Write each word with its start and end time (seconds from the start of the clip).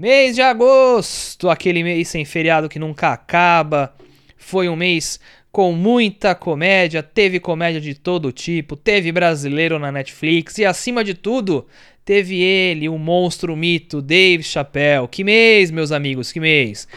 Mês 0.00 0.34
de 0.34 0.40
agosto, 0.40 1.50
aquele 1.50 1.82
mês 1.82 2.08
sem 2.08 2.24
feriado 2.24 2.70
que 2.70 2.78
nunca 2.78 3.12
acaba. 3.12 3.94
Foi 4.34 4.66
um 4.66 4.74
mês 4.74 5.20
com 5.52 5.72
muita 5.72 6.34
comédia, 6.34 7.02
teve 7.02 7.38
comédia 7.38 7.82
de 7.82 7.92
todo 7.92 8.32
tipo, 8.32 8.76
teve 8.76 9.12
brasileiro 9.12 9.78
na 9.78 9.92
Netflix 9.92 10.56
e 10.56 10.64
acima 10.64 11.04
de 11.04 11.12
tudo, 11.12 11.66
teve 12.02 12.40
ele, 12.40 12.88
o 12.88 12.96
monstro 12.96 13.54
mito 13.54 14.00
Dave 14.00 14.42
Chappelle. 14.42 15.06
Que 15.06 15.22
mês, 15.22 15.70
meus 15.70 15.92
amigos, 15.92 16.32
que 16.32 16.40
mês. 16.40 16.88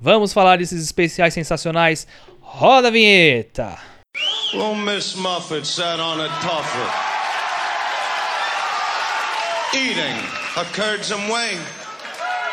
Vamos 0.00 0.32
falar 0.32 0.58
desses 0.58 0.84
especiais 0.84 1.34
sensacionais. 1.34 2.06
Roda 2.38 2.86
a 2.86 2.90
vinheta. 2.92 3.76
Well, 4.54 4.76
Miss 4.76 5.16
Muffet 5.16 5.66
sat 5.66 5.98
on 5.98 6.20
a 6.20 6.28
tuffet, 6.40 6.92
eating 9.74 10.16
a 10.56 10.64
curds 10.66 11.10
and 11.10 11.28
whey. 11.28 11.58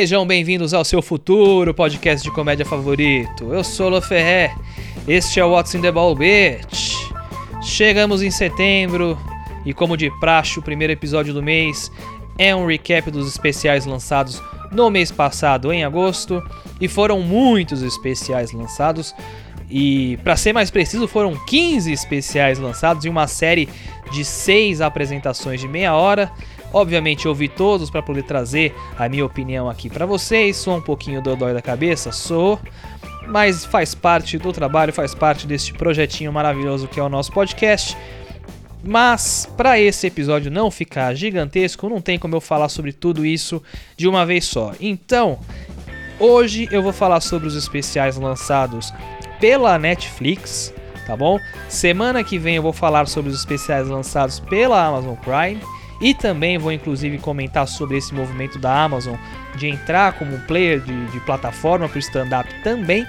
Sejam 0.00 0.26
bem-vindos 0.26 0.72
ao 0.72 0.82
seu 0.82 1.02
futuro 1.02 1.74
podcast 1.74 2.26
de 2.26 2.34
comédia 2.34 2.64
favorito. 2.64 3.52
Eu 3.52 3.62
sou 3.62 3.90
Lo 3.90 4.00
Ferré, 4.00 4.50
este 5.06 5.38
é 5.38 5.44
o 5.44 5.50
What's 5.50 5.74
in 5.74 5.82
the 5.82 5.92
Ball 5.92 6.16
Bitch. 6.16 6.94
Chegamos 7.62 8.22
em 8.22 8.30
setembro 8.30 9.18
e, 9.62 9.74
como 9.74 9.98
de 9.98 10.10
praxe, 10.18 10.58
o 10.58 10.62
primeiro 10.62 10.90
episódio 10.90 11.34
do 11.34 11.42
mês 11.42 11.92
é 12.38 12.56
um 12.56 12.66
recap 12.66 13.10
dos 13.10 13.28
especiais 13.28 13.84
lançados 13.84 14.42
no 14.72 14.88
mês 14.88 15.12
passado, 15.12 15.70
em 15.70 15.84
agosto, 15.84 16.42
e 16.80 16.88
foram 16.88 17.20
muitos 17.20 17.82
especiais 17.82 18.52
lançados. 18.52 19.14
E, 19.70 20.16
para 20.24 20.34
ser 20.34 20.54
mais 20.54 20.70
preciso, 20.70 21.06
foram 21.06 21.36
15 21.44 21.92
especiais 21.92 22.58
lançados 22.58 23.04
em 23.04 23.10
uma 23.10 23.26
série 23.26 23.68
de 24.10 24.24
6 24.24 24.80
apresentações 24.80 25.60
de 25.60 25.68
meia 25.68 25.94
hora 25.94 26.32
Obviamente 26.72 27.26
eu 27.26 27.30
ouvi 27.30 27.48
todos 27.48 27.90
para 27.90 28.02
poder 28.02 28.22
trazer 28.22 28.74
a 28.98 29.08
minha 29.08 29.24
opinião 29.24 29.68
aqui 29.68 29.90
para 29.90 30.06
vocês. 30.06 30.56
Sou 30.56 30.76
um 30.76 30.80
pouquinho 30.80 31.22
dodói 31.22 31.52
da 31.52 31.60
cabeça, 31.60 32.12
sou, 32.12 32.60
mas 33.26 33.64
faz 33.64 33.94
parte 33.94 34.38
do 34.38 34.52
trabalho, 34.52 34.92
faz 34.92 35.14
parte 35.14 35.46
deste 35.46 35.72
projetinho 35.72 36.32
maravilhoso 36.32 36.86
que 36.88 37.00
é 37.00 37.02
o 37.02 37.08
nosso 37.08 37.32
podcast. 37.32 37.96
Mas 38.82 39.48
para 39.56 39.78
esse 39.78 40.06
episódio 40.06 40.50
não 40.50 40.70
ficar 40.70 41.14
gigantesco, 41.14 41.88
não 41.88 42.00
tem 42.00 42.18
como 42.18 42.36
eu 42.36 42.40
falar 42.40 42.68
sobre 42.68 42.92
tudo 42.92 43.26
isso 43.26 43.62
de 43.96 44.08
uma 44.08 44.24
vez 44.24 44.46
só. 44.46 44.72
Então, 44.80 45.38
hoje 46.18 46.68
eu 46.70 46.82
vou 46.82 46.92
falar 46.92 47.20
sobre 47.20 47.46
os 47.46 47.54
especiais 47.54 48.16
lançados 48.16 48.92
pela 49.38 49.78
Netflix, 49.78 50.72
tá 51.06 51.16
bom? 51.16 51.38
Semana 51.68 52.24
que 52.24 52.38
vem 52.38 52.56
eu 52.56 52.62
vou 52.62 52.72
falar 52.72 53.06
sobre 53.06 53.30
os 53.30 53.38
especiais 53.38 53.86
lançados 53.88 54.40
pela 54.40 54.82
Amazon 54.82 55.14
Prime. 55.16 55.60
E 56.00 56.14
também 56.14 56.56
vou 56.56 56.72
inclusive 56.72 57.18
comentar 57.18 57.68
sobre 57.68 57.98
esse 57.98 58.14
movimento 58.14 58.58
da 58.58 58.84
Amazon 58.84 59.16
de 59.56 59.68
entrar 59.68 60.14
como 60.14 60.38
player 60.40 60.80
de, 60.80 61.06
de 61.06 61.20
plataforma 61.20 61.88
para 61.88 61.96
o 61.96 62.00
stand-up 62.00 62.48
também. 62.62 63.06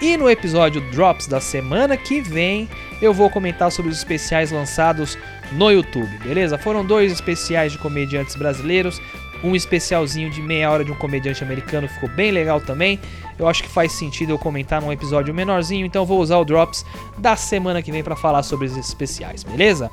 E 0.00 0.16
no 0.16 0.30
episódio 0.30 0.80
Drops 0.92 1.26
da 1.26 1.40
semana 1.40 1.96
que 1.96 2.20
vem 2.20 2.68
eu 3.02 3.12
vou 3.12 3.28
comentar 3.28 3.72
sobre 3.72 3.90
os 3.90 3.98
especiais 3.98 4.52
lançados 4.52 5.18
no 5.52 5.70
YouTube, 5.70 6.18
beleza? 6.18 6.56
Foram 6.56 6.84
dois 6.84 7.10
especiais 7.10 7.72
de 7.72 7.78
comediantes 7.78 8.36
brasileiros, 8.36 9.00
um 9.42 9.54
especialzinho 9.54 10.30
de 10.30 10.42
meia 10.42 10.70
hora 10.70 10.84
de 10.84 10.92
um 10.92 10.94
comediante 10.94 11.42
americano 11.42 11.88
ficou 11.88 12.08
bem 12.08 12.30
legal 12.30 12.60
também. 12.60 12.98
Eu 13.38 13.48
acho 13.48 13.62
que 13.62 13.68
faz 13.68 13.92
sentido 13.92 14.30
eu 14.30 14.38
comentar 14.38 14.80
num 14.80 14.92
episódio 14.92 15.32
menorzinho, 15.32 15.86
então 15.86 16.04
vou 16.04 16.20
usar 16.20 16.38
o 16.38 16.44
Drops 16.44 16.84
da 17.16 17.36
semana 17.36 17.82
que 17.82 17.92
vem 17.92 18.02
para 18.02 18.16
falar 18.16 18.42
sobre 18.42 18.66
esses 18.66 18.88
especiais, 18.88 19.44
beleza? 19.44 19.90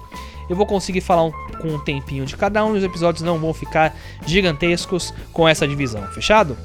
Eu 0.50 0.56
vou 0.56 0.66
conseguir 0.66 1.02
falar 1.02 1.24
um, 1.24 1.32
com 1.62 1.70
um 1.70 1.80
tempinho 1.80 2.26
de 2.26 2.36
cada 2.36 2.64
um 2.66 2.76
e 2.76 2.78
os 2.78 2.84
episódios 2.84 3.24
não 3.24 3.40
vão 3.40 3.54
ficar 3.54 3.96
gigantescos 4.26 5.14
com 5.32 5.48
essa 5.48 5.68
divisão, 5.68 6.06
fechado? 6.08 6.58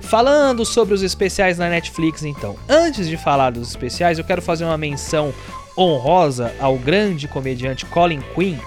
Falando 0.00 0.64
sobre 0.64 0.94
os 0.94 1.02
especiais 1.02 1.58
na 1.58 1.68
Netflix, 1.68 2.22
então. 2.24 2.56
Antes 2.68 3.08
de 3.08 3.16
falar 3.16 3.50
dos 3.50 3.68
especiais, 3.68 4.18
eu 4.18 4.24
quero 4.24 4.42
fazer 4.42 4.64
uma 4.64 4.76
menção 4.76 5.32
honrosa 5.76 6.54
ao 6.60 6.76
grande 6.76 7.26
comediante 7.26 7.86
Colin 7.86 8.22
Quinn, 8.34 8.58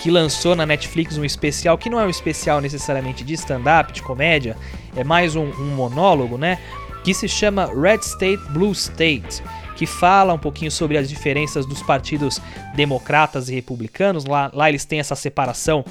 que 0.00 0.10
lançou 0.10 0.54
na 0.54 0.66
Netflix 0.66 1.16
um 1.16 1.24
especial 1.24 1.78
que 1.78 1.88
não 1.88 1.98
é 1.98 2.04
um 2.04 2.10
especial 2.10 2.60
necessariamente 2.60 3.24
de 3.24 3.34
stand-up, 3.34 3.92
de 3.92 4.02
comédia, 4.02 4.56
é 4.96 5.04
mais 5.04 5.36
um, 5.36 5.44
um 5.44 5.74
monólogo, 5.74 6.36
né? 6.36 6.58
Que 7.02 7.14
se 7.14 7.28
chama 7.28 7.66
Red 7.66 7.98
State 7.98 8.42
Blue 8.50 8.72
State 8.72 9.42
que 9.74 9.86
fala 9.86 10.32
um 10.32 10.38
pouquinho 10.38 10.70
sobre 10.70 10.96
as 10.96 11.08
diferenças 11.08 11.66
dos 11.66 11.82
partidos 11.82 12.40
democratas 12.74 13.48
e 13.48 13.54
republicanos. 13.54 14.24
Lá, 14.24 14.50
lá 14.52 14.68
eles 14.68 14.84
têm 14.84 15.00
essa 15.00 15.14
separação 15.14 15.84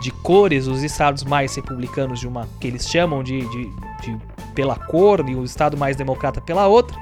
de 0.00 0.10
cores, 0.10 0.66
os 0.66 0.82
estados 0.82 1.24
mais 1.24 1.54
republicanos 1.54 2.20
de 2.20 2.28
uma 2.28 2.48
que 2.60 2.66
eles 2.66 2.88
chamam 2.88 3.22
de, 3.22 3.40
de, 3.48 3.64
de 4.02 4.18
pela 4.54 4.76
cor 4.76 5.26
e 5.28 5.34
o 5.34 5.44
estado 5.44 5.76
mais 5.76 5.96
democrata 5.96 6.40
pela 6.40 6.66
outra 6.66 6.98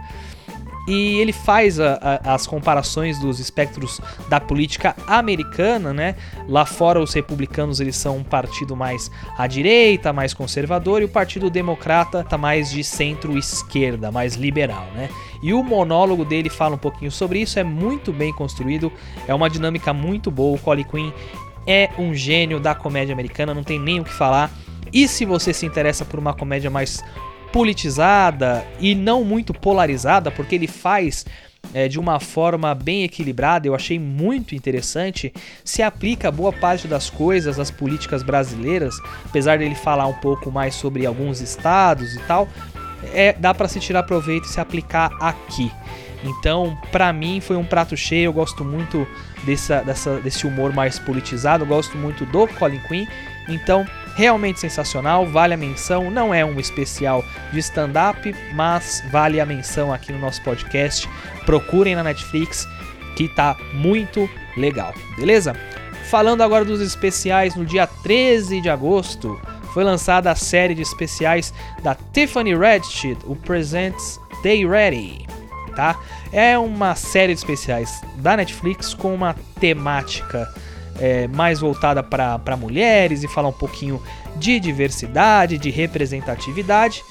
e 0.89 1.19
ele 1.19 1.35
faz 1.35 1.79
a, 1.79 1.99
a, 2.01 2.35
as 2.35 2.47
comparações 2.47 3.19
dos 3.19 3.39
espectros 3.39 4.01
da 4.27 4.41
política 4.41 4.97
americana, 5.07 5.93
né? 5.93 6.17
Lá 6.49 6.65
fora 6.65 6.99
os 6.99 7.13
republicanos 7.13 7.79
eles 7.79 7.95
são 7.95 8.17
um 8.17 8.25
partido 8.25 8.75
mais 8.75 9.11
à 9.37 9.47
direita, 9.47 10.15
mais 10.15 10.33
conservador, 10.33 11.03
e 11.03 11.05
o 11.05 11.09
Partido 11.09 11.51
Democrata 11.51 12.25
tá 12.25 12.39
mais 12.39 12.71
de 12.71 12.83
centro-esquerda, 12.83 14.11
mais 14.11 14.35
liberal, 14.35 14.87
né? 14.95 15.11
E 15.43 15.53
o 15.53 15.63
monólogo 15.63 16.25
dele 16.25 16.49
fala 16.49 16.77
um 16.77 16.79
pouquinho 16.79 17.13
sobre 17.13 17.41
isso, 17.41 17.59
é 17.59 17.65
muito 17.65 18.11
bem 18.11 18.33
construído, 18.33 18.91
é 19.27 19.35
uma 19.35 19.51
dinâmica 19.51 19.93
muito 19.93 20.31
boa. 20.31 20.57
O 20.57 20.59
Colin 20.59 20.85
Quinn 20.85 21.13
é 21.67 21.91
um 21.99 22.15
gênio 22.15 22.59
da 22.59 22.75
comédia 22.75 23.13
americana, 23.13 23.53
não 23.53 23.63
tem 23.63 23.79
nem 23.79 24.01
o 24.01 24.05
que 24.05 24.13
falar. 24.13 24.51
E 24.91 25.07
se 25.07 25.27
você 25.27 25.53
se 25.53 25.67
interessa 25.67 26.03
por 26.03 26.19
uma 26.19 26.33
comédia 26.33 26.71
mais 26.71 27.05
politizada 27.53 28.65
e 28.81 28.95
não 28.95 29.25
muito 29.25 29.53
polarizada, 29.53 30.31
porque 30.31 30.55
ele 30.55 30.67
faz 30.67 31.25
é, 31.75 31.89
de 31.89 31.99
uma 31.99 32.19
forma 32.21 32.75
bem 32.75 33.05
equilibrada, 33.05 33.67
eu 33.67 33.75
achei 33.75 33.99
muito 33.99 34.55
interessante. 34.55 35.33
Se 35.65 35.83
aplica 35.83 36.31
boa 36.31 36.53
parte 36.53 36.89
das 36.89 37.11
coisas 37.11 37.59
às 37.59 37.71
políticas 37.71 38.23
brasileiras, 38.23 38.95
apesar 39.25 39.59
dele 39.59 39.75
falar 39.75 40.07
um 40.07 40.15
pouco 40.15 40.51
mais 40.51 40.75
sobre 40.75 41.05
alguns 41.05 41.41
estados 41.41 42.15
e 42.15 42.21
tal, 42.21 42.49
é, 43.13 43.33
dá 43.33 43.53
para 43.55 43.69
se 43.69 43.81
tirar 43.81 44.03
proveito 44.05 44.45
e 44.45 44.49
se 44.49 44.61
aplicar 44.61 45.11
aqui. 45.21 45.71
Então, 46.25 46.77
para 46.91 47.13
mim, 47.13 47.41
foi 47.41 47.57
um 47.57 47.65
prato 47.65 47.97
cheio. 47.97 48.27
Eu 48.27 48.33
gosto 48.33 48.65
muito 48.65 49.07
dessa, 49.45 49.83
dessa, 49.83 50.17
desse 50.21 50.47
humor 50.47 50.73
mais 50.73 50.99
politizado. 50.99 51.63
Eu 51.63 51.69
gosto 51.69 51.97
muito 51.97 52.27
do 52.27 52.47
Colin 52.49 52.81
Quinn. 52.89 53.07
Então, 53.49 53.87
realmente 54.19 54.59
sensacional, 54.59 55.25
vale 55.25 55.55
a 55.55 55.57
menção. 55.57 56.11
Não 56.11 56.35
é 56.35 56.45
um 56.45 56.59
especial 56.59 57.25
de 57.53 57.61
stand-up, 57.61 58.35
mas 58.53 59.01
vale 59.13 59.41
a 59.41 59.47
menção 59.47 59.95
aqui 59.95 60.13
no 60.13 60.19
nosso 60.19 60.43
podcast. 60.43 61.09
Procurem 61.47 61.95
na 61.95 62.03
Netflix, 62.03 62.67
que 63.17 63.29
tá 63.29 63.57
muito 63.75 64.29
legal, 64.57 64.93
beleza? 65.17 65.55
Falando 66.11 66.43
agora 66.43 66.65
dos 66.65 66.81
especiais, 66.81 67.55
no 67.55 67.65
dia 67.65 67.87
13 67.87 68.61
de 68.61 68.69
agosto 68.69 69.41
foi 69.73 69.85
lançada 69.85 70.33
a 70.33 70.35
série 70.35 70.75
de 70.75 70.83
especiais 70.83 71.55
da 71.81 71.95
Tiffany 72.13 72.57
Redsheet, 72.57 73.21
o 73.25 73.37
Presents 73.37 74.19
Day 74.43 74.67
Ready. 74.67 75.29
Tá? 75.77 75.97
É 76.33 76.59
uma 76.59 76.97
série 76.97 77.35
de 77.35 77.39
especiais 77.39 78.01
da 78.17 78.37
Netflix 78.37 78.95
com 78.95 79.15
uma 79.15 79.37
temática 79.61 80.53
é, 80.99 81.29
mais 81.29 81.61
voltada 81.61 82.03
para 82.03 82.57
mulheres 82.57 83.23
e 83.23 83.29
falar 83.29 83.49
um 83.49 83.53
pouquinho 83.53 84.03
de 84.37 84.59
diversidade, 84.61 85.59
de 85.59 85.71
representatividade. 85.71 87.03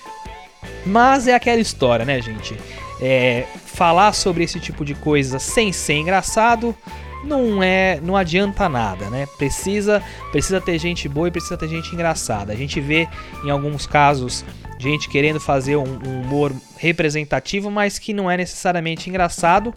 Mas 0.85 1.27
é 1.27 1.35
aquela 1.35 1.61
história, 1.61 2.05
né, 2.05 2.21
gente? 2.21 2.57
É, 3.01 3.45
falar 3.65 4.13
sobre 4.13 4.43
esse 4.43 4.59
tipo 4.59 4.83
de 4.83 4.95
coisa 4.95 5.37
sem 5.37 5.71
ser 5.71 5.95
engraçado 5.95 6.75
não 7.23 7.61
é, 7.61 7.99
não 8.01 8.15
adianta 8.15 8.69
nada, 8.69 9.09
né? 9.09 9.27
Precisa, 9.37 10.01
precisa 10.31 10.61
ter 10.61 10.77
gente 10.79 11.09
boa 11.09 11.27
e 11.27 11.31
precisa 11.31 11.57
ter 11.57 11.67
gente 11.67 11.93
engraçada. 11.93 12.53
A 12.53 12.55
gente 12.55 12.79
vê 12.79 13.07
em 13.43 13.49
alguns 13.49 13.85
casos 13.85 14.45
gente 14.79 15.09
querendo 15.09 15.39
fazer 15.39 15.75
um, 15.75 15.99
um 16.05 16.21
humor 16.21 16.53
representativo, 16.77 17.71
mas 17.71 17.97
que 17.97 18.13
não 18.13 18.29
é 18.29 18.37
necessariamente 18.37 19.09
engraçado 19.09 19.73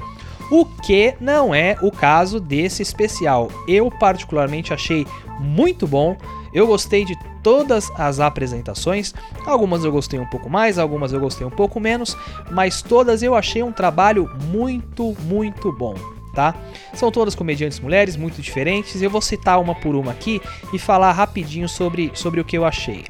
o 0.51 0.65
que 0.65 1.15
não 1.21 1.55
é 1.55 1.77
o 1.81 1.91
caso 1.91 2.41
desse 2.41 2.83
especial. 2.83 3.51
Eu 3.69 3.91
particularmente 3.91 4.75
achei 4.75 5.07
muito 5.39 5.87
bom. 5.87 6.17
Eu 6.53 6.67
gostei 6.67 7.05
de 7.05 7.17
todas 7.43 7.91
as 7.97 8.21
apresentações. 8.21 9.15
Algumas 9.47 9.85
eu 9.85 9.93
gostei 9.93 10.19
um 10.19 10.27
pouco 10.27 10.51
mais, 10.51 10.79
algumas 10.79 11.13
eu 11.13 11.21
gostei 11.21 11.47
um 11.47 11.51
pouco 11.51 11.79
menos, 11.79 12.17
mas 12.51 12.83
todas 12.83 13.23
eu 13.23 13.35
achei 13.35 13.63
um 13.63 13.73
trabalho 13.73 14.29
muito, 14.51 15.17
muito 15.23 15.73
bom. 15.73 15.95
Tá? 16.35 16.55
São 16.95 17.11
todas 17.11 17.35
comediantes 17.35 17.81
mulheres, 17.81 18.17
muito 18.17 18.41
diferentes. 18.41 19.03
Eu 19.03 19.11
vou 19.11 19.21
citar 19.21 19.61
uma 19.61 19.75
por 19.75 19.97
uma 19.97 20.13
aqui 20.13 20.41
e 20.73 20.79
falar 20.79 21.13
rapidinho 21.13 21.69
sobre, 21.69 22.11
sobre 22.15 22.41
o 22.41 22.45
que 22.45 22.57
eu 22.57 22.65
achei. 22.65 23.05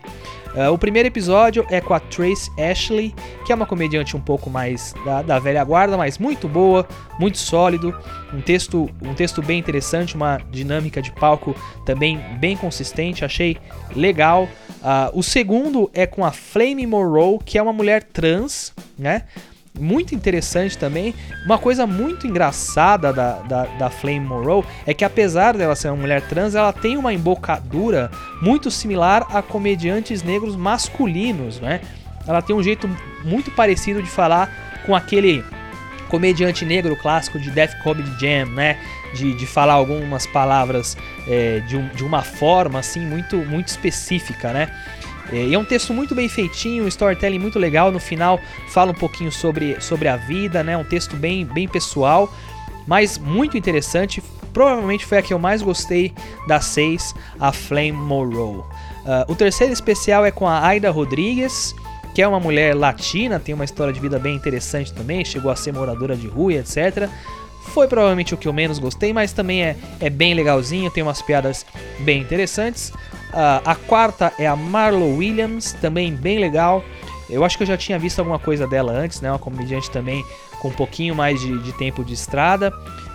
Uh, 0.54 0.72
o 0.72 0.78
primeiro 0.78 1.06
episódio 1.06 1.64
é 1.70 1.80
com 1.80 1.94
a 1.94 2.00
Trace 2.00 2.50
Ashley, 2.58 3.14
que 3.46 3.52
é 3.52 3.54
uma 3.54 3.66
comediante 3.66 4.16
um 4.16 4.20
pouco 4.20 4.50
mais 4.50 4.92
da, 5.04 5.22
da, 5.22 5.38
velha 5.38 5.62
guarda, 5.62 5.96
mas 5.96 6.18
muito 6.18 6.48
boa, 6.48 6.86
muito 7.20 7.38
sólido, 7.38 7.96
um 8.34 8.40
texto, 8.40 8.90
um 9.00 9.14
texto 9.14 9.40
bem 9.40 9.60
interessante, 9.60 10.16
uma 10.16 10.38
dinâmica 10.50 11.00
de 11.00 11.12
palco 11.12 11.54
também 11.86 12.18
bem 12.40 12.56
consistente, 12.56 13.24
achei 13.24 13.56
legal. 13.94 14.48
Uh, 14.80 15.18
o 15.18 15.22
segundo 15.22 15.88
é 15.94 16.04
com 16.04 16.24
a 16.24 16.32
Flame 16.32 16.86
Morrow, 16.86 17.38
que 17.38 17.56
é 17.56 17.62
uma 17.62 17.72
mulher 17.72 18.02
trans, 18.02 18.72
né? 18.98 19.24
Muito 19.80 20.14
interessante 20.14 20.76
também. 20.76 21.14
Uma 21.44 21.58
coisa 21.58 21.86
muito 21.86 22.26
engraçada 22.26 23.12
da, 23.12 23.32
da, 23.40 23.64
da, 23.64 23.90
Flame 23.90 24.20
Monroe 24.20 24.64
é 24.86 24.92
que, 24.92 25.04
apesar 25.04 25.56
dela 25.56 25.74
ser 25.74 25.88
uma 25.88 25.96
mulher 25.96 26.22
trans, 26.28 26.54
ela 26.54 26.72
tem 26.72 26.96
uma 26.96 27.12
embocadura 27.12 28.10
muito 28.42 28.70
similar 28.70 29.26
a 29.34 29.42
comediantes 29.42 30.22
negros 30.22 30.54
masculinos, 30.54 31.60
né? 31.60 31.80
Ela 32.26 32.42
tem 32.42 32.54
um 32.54 32.62
jeito 32.62 32.88
muito 33.24 33.50
parecido 33.50 34.02
de 34.02 34.08
falar 34.08 34.52
com 34.86 34.94
aquele 34.94 35.44
comediante 36.08 36.64
negro 36.64 36.96
clássico 36.96 37.38
de 37.38 37.50
Death 37.50 37.78
Comedy 37.82 38.10
Jam, 38.20 38.46
né? 38.46 38.78
De, 39.14 39.34
de 39.34 39.46
falar 39.46 39.72
algumas 39.72 40.26
palavras 40.26 40.96
é, 41.26 41.60
de, 41.60 41.76
um, 41.76 41.88
de 41.88 42.04
uma 42.04 42.22
forma 42.22 42.78
assim 42.78 43.00
muito, 43.00 43.36
muito 43.38 43.68
específica, 43.68 44.52
né? 44.52 44.70
É, 45.32 45.44
e 45.46 45.54
é 45.54 45.58
um 45.58 45.64
texto 45.64 45.92
muito 45.92 46.14
bem 46.14 46.28
feitinho, 46.28 46.84
um 46.84 46.88
storytelling 46.88 47.38
muito 47.38 47.58
legal. 47.58 47.90
No 47.90 48.00
final 48.00 48.40
fala 48.68 48.92
um 48.92 48.94
pouquinho 48.94 49.30
sobre, 49.30 49.80
sobre 49.80 50.08
a 50.08 50.16
vida, 50.16 50.62
né? 50.62 50.76
Um 50.76 50.84
texto 50.84 51.16
bem, 51.16 51.44
bem 51.44 51.68
pessoal, 51.68 52.32
mas 52.86 53.18
muito 53.18 53.56
interessante. 53.56 54.22
Provavelmente 54.52 55.06
foi 55.06 55.18
a 55.18 55.22
que 55.22 55.32
eu 55.32 55.38
mais 55.38 55.62
gostei 55.62 56.12
das 56.48 56.64
seis, 56.64 57.14
a 57.38 57.52
Flame 57.52 57.92
Morrow. 57.92 58.68
Uh, 59.00 59.32
o 59.32 59.34
terceiro 59.34 59.72
especial 59.72 60.26
é 60.26 60.30
com 60.30 60.46
a 60.46 60.66
Aida 60.66 60.90
Rodrigues, 60.90 61.74
que 62.14 62.20
é 62.20 62.26
uma 62.26 62.40
mulher 62.40 62.74
latina, 62.74 63.38
tem 63.38 63.54
uma 63.54 63.64
história 63.64 63.92
de 63.92 64.00
vida 64.00 64.18
bem 64.18 64.34
interessante 64.34 64.92
também, 64.92 65.24
chegou 65.24 65.50
a 65.50 65.56
ser 65.56 65.72
moradora 65.72 66.16
de 66.16 66.26
rua, 66.26 66.54
etc. 66.54 67.08
Foi 67.72 67.86
provavelmente 67.86 68.34
o 68.34 68.36
que 68.36 68.48
eu 68.48 68.52
menos 68.52 68.80
gostei, 68.80 69.12
mas 69.12 69.32
também 69.32 69.62
é, 69.62 69.76
é 70.00 70.10
bem 70.10 70.34
legalzinho, 70.34 70.90
tem 70.90 71.02
umas 71.02 71.22
piadas 71.22 71.64
bem 72.00 72.20
interessantes. 72.20 72.92
Uh, 73.30 73.62
a 73.64 73.74
quarta 73.74 74.32
é 74.38 74.46
a 74.46 74.56
Marlo 74.56 75.16
Williams, 75.16 75.72
também 75.74 76.14
bem 76.14 76.38
legal. 76.38 76.84
Eu 77.28 77.44
acho 77.44 77.56
que 77.56 77.62
eu 77.62 77.66
já 77.66 77.76
tinha 77.76 77.98
visto 77.98 78.18
alguma 78.18 78.38
coisa 78.38 78.66
dela 78.66 78.92
antes, 78.92 79.20
né? 79.20 79.30
Uma 79.30 79.38
comediante 79.38 79.90
também 79.90 80.24
com 80.60 80.68
um 80.68 80.72
pouquinho 80.72 81.14
mais 81.14 81.40
de, 81.40 81.58
de 81.58 81.72
tempo 81.72 82.04
de 82.04 82.12
estrada. 82.14 82.72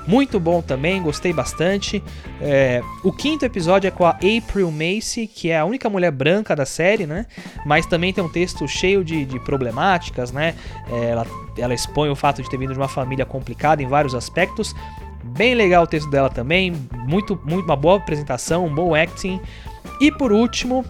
Muito 0.08 0.40
bom 0.40 0.62
também, 0.62 1.02
gostei 1.02 1.34
bastante. 1.34 2.04
É, 2.40 2.82
o 3.04 3.12
quinto 3.12 3.44
episódio 3.44 3.88
é 3.88 3.92
com 3.92 4.06
a 4.06 4.12
April 4.12 4.72
Macy, 4.72 5.28
que 5.28 5.50
é 5.50 5.58
a 5.58 5.66
única 5.66 5.90
mulher 5.90 6.12
branca 6.12 6.56
da 6.56 6.66
série, 6.66 7.08
né? 7.08 7.26
Mas 7.66 7.86
também 7.86 8.14
tem 8.14 8.24
um 8.24 8.30
texto 8.30 8.68
cheio 8.68 9.04
de, 9.04 9.26
de 9.26 9.40
problemáticas, 9.40 10.32
né? 10.32 10.54
É, 10.92 11.10
ela, 11.10 11.26
ela 11.58 11.74
expõe 11.74 12.10
o 12.10 12.16
fato 12.16 12.42
de 12.42 12.50
ter 12.50 12.58
vindo 12.58 12.74
de 12.74 12.80
uma 12.80 12.88
família 12.88 13.26
complicada 13.26 13.82
em 13.82 13.88
vários 13.88 14.14
aspectos. 14.14 14.76
Bem 15.24 15.56
legal 15.56 15.84
o 15.84 15.88
texto 15.88 16.10
dela 16.10 16.30
também, 16.30 16.72
muito, 17.08 17.40
muito 17.44 17.66
uma 17.66 17.76
boa 17.76 17.98
apresentação, 17.98 18.66
um 18.66 18.74
bom 18.74 18.94
acting. 18.94 19.42
E 20.00 20.12
por 20.12 20.32
último, 20.32 20.86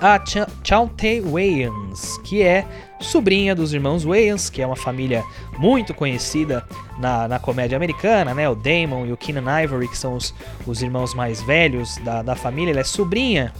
a 0.00 0.18
Ch 0.24 0.46
Chauntay 0.62 1.20
Wayans, 1.20 2.18
que 2.24 2.42
é 2.42 2.66
sobrinha 3.00 3.54
dos 3.54 3.72
irmãos 3.72 4.04
Wayans, 4.04 4.50
que 4.50 4.60
é 4.60 4.66
uma 4.66 4.76
família 4.76 5.22
muito 5.58 5.94
conhecida 5.94 6.64
na, 6.98 7.28
na 7.28 7.38
comédia 7.38 7.76
americana, 7.76 8.34
né? 8.34 8.48
O 8.48 8.54
Damon 8.54 9.06
e 9.06 9.12
o 9.12 9.16
Keenan 9.16 9.62
Ivory, 9.62 9.88
que 9.88 9.96
são 9.96 10.14
os, 10.14 10.34
os 10.66 10.82
irmãos 10.82 11.14
mais 11.14 11.42
velhos 11.42 11.96
da, 11.98 12.22
da 12.22 12.34
família, 12.34 12.72
ela 12.72 12.80
é 12.80 12.84
sobrinha 12.84 13.52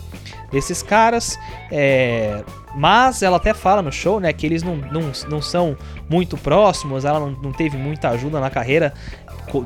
desses 0.51 0.83
caras, 0.83 1.39
é, 1.71 2.45
mas 2.75 3.23
ela 3.23 3.37
até 3.37 3.53
fala 3.53 3.83
no 3.83 3.91
show, 3.91 4.21
né, 4.21 4.33
que 4.33 4.47
eles 4.47 4.63
não, 4.63 4.77
não, 4.77 5.13
não 5.29 5.43
são 5.43 5.77
muito 6.09 6.37
próximos, 6.37 7.05
ela 7.05 7.19
não, 7.19 7.31
não 7.31 7.53
teve 7.53 7.77
muita 7.77 8.11
ajuda 8.11 8.39
na 8.41 8.49
carreira 8.49 8.95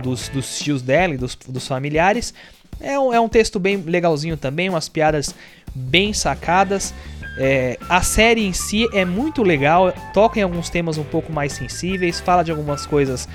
dos, 0.03 0.29
dos 0.29 0.59
tios 0.59 0.83
dela 0.83 1.15
e 1.15 1.17
dos, 1.19 1.35
dos 1.35 1.67
familiares, 1.67 2.33
é 2.81 2.99
um, 2.99 3.13
é 3.13 3.21
um 3.21 3.29
texto 3.29 3.59
bem 3.59 3.77
legalzinho 3.77 4.37
também, 4.37 4.69
umas 4.69 4.89
piadas 4.89 5.35
bem 5.75 6.13
sacadas. 6.13 6.95
É, 7.39 7.79
a 7.89 8.03
série 8.03 8.45
em 8.45 8.53
si 8.53 8.89
é 8.93 9.05
muito 9.05 9.43
legal, 9.43 9.93
toca 10.13 10.39
em 10.39 10.43
alguns 10.43 10.69
temas 10.69 10.99
um 10.99 11.05
pouco 11.05 11.33
mais 11.33 11.53
sensíveis, 11.53 12.21
fala 12.21 12.43
de 12.43 12.51
algumas 12.51 12.85
coisas, 12.87 13.29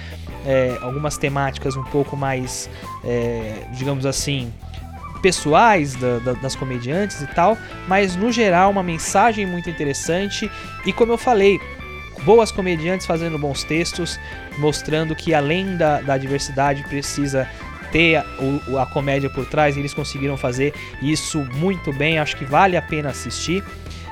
é, 0.46 0.78
algumas 0.82 1.18
temáticas 1.18 1.76
um 1.76 1.84
pouco 1.84 2.16
mais, 2.16 2.70
é, 3.04 3.66
digamos 3.74 4.06
assim, 4.06 4.52
pessoais 5.22 5.96
da, 5.96 6.20
da, 6.20 6.34
das 6.34 6.56
comediantes 6.56 7.22
e 7.22 7.28
tal, 7.28 7.58
mas 7.88 8.16
no 8.16 8.32
geral 8.32 8.70
uma 8.70 8.84
mensagem 8.84 9.46
muito 9.46 9.70
interessante 9.70 10.52
e 10.86 10.94
como 10.94 11.14
eu 11.14 11.18
falei, 11.18 11.60
boas 12.24 12.52
comediantes 12.52 13.08
fazendo 13.08 13.38
bons 13.40 13.64
textos, 13.64 14.20
mostrando 14.58 15.16
que 15.16 15.34
além 15.34 15.78
da, 15.78 16.02
da 16.02 16.18
diversidade 16.18 16.84
precisa 16.84 17.50
ter 17.92 18.18
a, 18.18 18.24
a 18.82 18.86
comédia 18.86 19.30
por 19.30 19.46
trás, 19.46 19.78
eles 19.78 19.94
conseguiram 19.94 20.38
fazer 20.38 20.74
isso 21.02 21.40
muito 21.56 21.94
bem, 21.94 22.20
acho 22.20 22.36
que 22.36 22.46
vale 22.46 22.76
a 22.78 22.82
pena 22.82 23.10
assistir. 23.10 23.64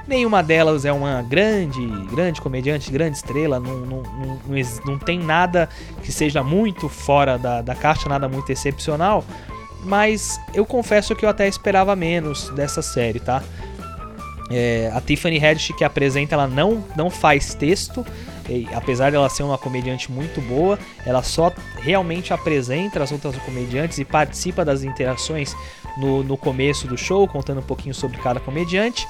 Nenhuma 0.08 0.44
delas 0.44 0.84
é 0.84 0.92
uma 0.92 1.22
grande, 1.22 1.86
grande 2.14 2.42
comediante, 2.42 2.92
grande 2.92 3.16
estrela, 3.16 3.60
não, 3.60 3.78
não, 3.80 4.04
não, 4.04 4.40
não 4.86 5.00
tem 5.00 5.18
nada 5.18 5.70
que 6.04 6.12
seja 6.12 6.44
muito 6.44 6.90
fora 6.90 7.38
da, 7.38 7.62
da 7.62 7.74
caixa, 7.74 8.10
nada 8.10 8.28
muito 8.28 8.52
excepcional, 8.52 9.24
mas 9.86 10.40
eu 10.54 10.66
confesso 10.66 11.16
que 11.16 11.24
eu 11.24 11.30
até 11.30 11.48
esperava 11.48 11.96
menos 11.96 12.50
dessa 12.50 12.82
série, 12.82 13.20
tá? 13.20 13.42
É, 14.52 14.92
a 14.94 15.00
Tiffany 15.00 15.44
Haddish 15.44 15.72
que 15.78 15.86
apresenta, 15.86 16.36
ela 16.36 16.48
não, 16.48 16.84
não 16.98 17.10
faz 17.10 17.54
texto, 17.54 18.06
e, 18.50 18.68
apesar 18.74 19.12
dela 19.12 19.30
ser 19.30 19.44
uma 19.44 19.58
comediante 19.58 20.12
muito 20.12 20.42
boa, 20.42 20.78
ela 21.06 21.24
só 21.24 21.52
realmente 21.78 22.34
apresenta 22.34 23.02
as 23.02 23.12
outras 23.12 23.36
comediantes 23.38 23.98
e 23.98 24.06
participa 24.06 24.66
das 24.66 24.84
interações 24.84 25.56
no, 25.98 26.24
no 26.24 26.38
começo 26.38 26.88
do 26.88 26.98
show, 26.98 27.28
contando 27.28 27.60
um 27.60 27.64
pouquinho 27.64 27.94
sobre 27.94 28.18
cada 28.18 28.40
comediante. 28.40 29.08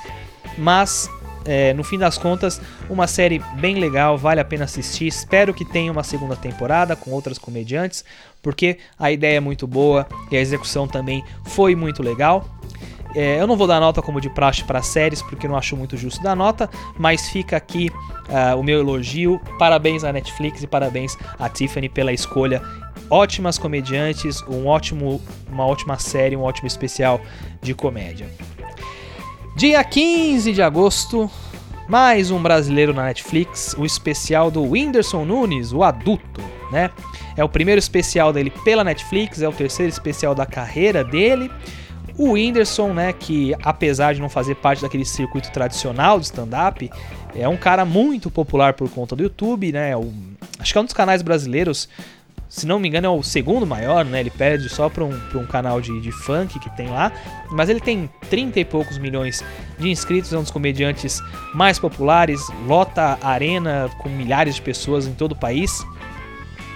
Mas 0.58 1.10
é, 1.46 1.74
no 1.74 1.84
fim 1.84 1.98
das 1.98 2.18
contas, 2.18 2.62
uma 2.90 3.08
série 3.08 3.40
bem 3.56 3.76
legal, 3.76 4.18
vale 4.18 4.40
a 4.40 4.46
pena 4.46 4.66
assistir. 4.66 5.08
Espero 5.08 5.54
que 5.54 5.66
tenha 5.66 5.92
uma 5.92 6.04
segunda 6.04 6.36
temporada 6.36 6.96
com 6.96 7.12
outras 7.12 7.38
comediantes, 7.38 8.04
porque 8.42 8.78
a 8.98 9.12
ideia 9.12 9.38
é 9.38 9.40
muito 9.40 9.68
boa 9.68 10.08
e 10.32 10.38
a 10.38 10.40
execução 10.40 10.88
também 10.88 11.24
foi 11.46 11.76
muito 11.76 12.02
legal. 12.02 12.48
É, 13.16 13.40
eu 13.40 13.46
não 13.46 13.56
vou 13.56 13.68
dar 13.68 13.80
nota 13.80 14.02
como 14.02 14.20
de 14.20 14.30
praxe 14.30 14.64
para 14.64 14.82
séries, 14.82 15.22
porque 15.22 15.48
não 15.48 15.56
acho 15.56 15.78
muito 15.78 15.96
justo 15.96 16.22
dar 16.24 16.36
nota, 16.36 16.70
mas 16.98 17.30
fica 17.30 17.56
aqui 17.56 17.92
uh, 18.28 18.60
o 18.60 18.64
meu 18.64 18.80
elogio. 18.80 19.40
Parabéns 19.60 20.04
à 20.04 20.12
Netflix 20.12 20.64
e 20.64 20.68
parabéns 20.68 21.16
à 21.38 21.48
Tiffany 21.48 21.90
pela 21.90 22.12
escolha. 22.12 22.62
Ótimas 23.10 23.58
comediantes, 23.58 24.42
um 24.48 24.66
ótimo, 24.66 25.22
uma 25.48 25.66
ótima 25.66 26.00
série, 26.00 26.36
um 26.36 26.42
ótimo 26.42 26.68
especial 26.68 27.22
de 27.62 27.74
comédia. 27.76 28.28
Dia 29.56 29.84
15 29.84 30.52
de 30.52 30.64
agosto, 30.64 31.30
mais 31.88 32.32
um 32.32 32.42
brasileiro 32.42 32.92
na 32.92 33.04
Netflix, 33.04 33.76
o 33.78 33.86
especial 33.86 34.50
do 34.50 34.64
Whindersson 34.64 35.26
Nunes, 35.26 35.72
o 35.72 35.84
adulto, 35.84 36.42
né? 36.72 36.90
É 37.38 37.44
o 37.44 37.50
primeiro 37.50 37.78
especial 37.78 38.34
dele 38.34 38.52
pela 38.64 38.84
Netflix, 38.84 39.42
é 39.42 39.48
o 39.48 39.52
terceiro 39.52 39.92
especial 39.92 40.34
da 40.34 40.46
carreira 40.46 41.04
dele. 41.04 41.52
O 42.18 42.34
Whindersson, 42.34 42.94
né, 42.94 43.12
que 43.12 43.56
apesar 43.64 44.14
de 44.14 44.22
não 44.22 44.30
fazer 44.30 44.56
parte 44.56 44.82
daquele 44.82 45.06
circuito 45.06 45.52
tradicional 45.52 46.20
do 46.20 46.24
stand-up, 46.24 46.90
é 47.36 47.48
um 47.48 47.58
cara 47.58 47.84
muito 47.86 48.30
popular 48.30 48.74
por 48.74 48.90
conta 48.90 49.16
do 49.16 49.24
YouTube, 49.24 49.72
né? 49.72 49.92
É 49.92 49.96
acho 50.60 50.72
que 50.72 50.78
é 50.78 50.82
um 50.82 50.86
dos 50.86 50.94
canais 50.94 51.24
brasileiros, 51.24 51.90
se 52.48 52.68
não 52.68 52.80
me 52.80 52.88
engano, 52.88 53.08
é 53.08 53.10
o 53.10 53.24
segundo 53.24 53.66
maior, 53.66 54.06
né? 54.06 54.20
Ele 54.20 54.30
perde 54.30 54.70
só 54.70 54.90
para 54.90 55.04
um, 55.04 55.20
um 55.34 55.46
canal 55.48 55.82
de, 55.82 56.00
de 56.02 56.12
funk 56.12 56.60
que 56.60 56.70
tem 56.78 56.88
lá, 56.88 57.12
mas 57.50 57.68
ele 57.68 57.80
tem 57.80 58.08
30 58.30 58.60
e 58.60 58.66
poucos 58.66 59.00
milhões 59.00 59.44
de 59.80 59.90
inscritos, 59.90 60.32
é 60.32 60.38
um 60.38 60.44
dos 60.44 60.52
comediantes 60.52 61.20
mais 61.56 61.80
populares, 61.80 62.40
lota 62.68 63.18
arena 63.24 63.90
com 63.98 64.10
milhares 64.10 64.54
de 64.54 64.62
pessoas 64.62 65.08
em 65.08 65.14
todo 65.14 65.32
o 65.32 65.36
país. 65.36 65.84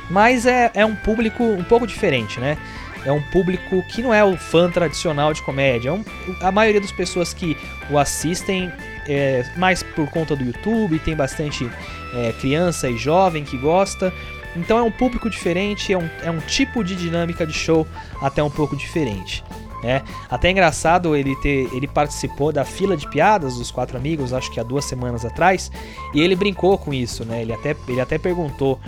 Mas 0.09 0.45
é, 0.45 0.71
é 0.73 0.85
um 0.85 0.95
público 0.95 1.43
um 1.43 1.63
pouco 1.63 1.85
diferente, 1.85 2.39
né? 2.39 2.57
É 3.07 3.11
um 3.11 3.21
público 3.21 3.81
que 3.83 4.03
não 4.03 4.13
é 4.13 4.23
o 4.23 4.35
fã 4.35 4.69
tradicional 4.69 5.33
de 5.33 5.41
comédia. 5.41 5.89
É 5.89 5.93
um, 5.93 6.03
a 6.41 6.51
maioria 6.51 6.81
das 6.81 6.91
pessoas 6.91 7.33
que 7.33 7.55
o 7.89 7.97
assistem 7.97 8.69
é 9.07 9.49
mais 9.55 9.81
por 9.81 10.09
conta 10.09 10.35
do 10.35 10.43
YouTube, 10.43 10.99
tem 10.99 11.15
bastante 11.15 11.69
é, 12.13 12.33
criança 12.33 12.89
e 12.89 12.97
jovem 12.97 13.45
que 13.45 13.57
gosta. 13.57 14.13
Então 14.57 14.77
é 14.77 14.81
um 14.81 14.91
público 14.91 15.29
diferente, 15.29 15.93
é 15.93 15.97
um, 15.97 16.09
é 16.21 16.29
um 16.29 16.39
tipo 16.39 16.83
de 16.83 16.95
dinâmica 16.95 17.47
de 17.47 17.53
show 17.53 17.87
até 18.21 18.43
um 18.43 18.49
pouco 18.49 18.75
diferente. 18.75 19.41
É, 19.83 20.01
até 20.29 20.49
engraçado 20.49 21.15
ele 21.15 21.35
ter, 21.37 21.69
ele 21.71 21.87
participou 21.87 22.51
da 22.51 22.65
fila 22.65 22.97
de 22.97 23.07
piadas 23.07 23.57
dos 23.57 23.71
quatro 23.71 23.95
amigos, 23.95 24.33
acho 24.33 24.51
que 24.51 24.59
há 24.59 24.63
duas 24.63 24.83
semanas 24.83 25.23
atrás, 25.23 25.71
e 26.13 26.19
ele 26.19 26.35
brincou 26.35 26.77
com 26.79 26.91
isso, 26.91 27.23
né? 27.23 27.43
Ele 27.43 27.53
até, 27.53 27.75
ele 27.87 28.01
até 28.01 28.17
perguntou 28.17 28.79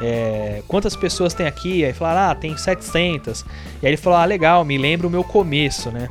é, 0.00 0.62
quantas 0.68 0.94
pessoas 0.94 1.34
tem 1.34 1.46
aqui? 1.46 1.84
Aí 1.84 1.92
falaram, 1.92 2.30
ah, 2.30 2.34
tem 2.34 2.56
700. 2.56 3.40
E 3.40 3.44
aí 3.86 3.90
ele 3.90 3.96
falou, 3.96 4.18
ah, 4.18 4.24
legal, 4.24 4.64
me 4.64 4.76
lembra 4.78 5.06
o 5.06 5.10
meu 5.10 5.24
começo, 5.24 5.90
né? 5.90 6.08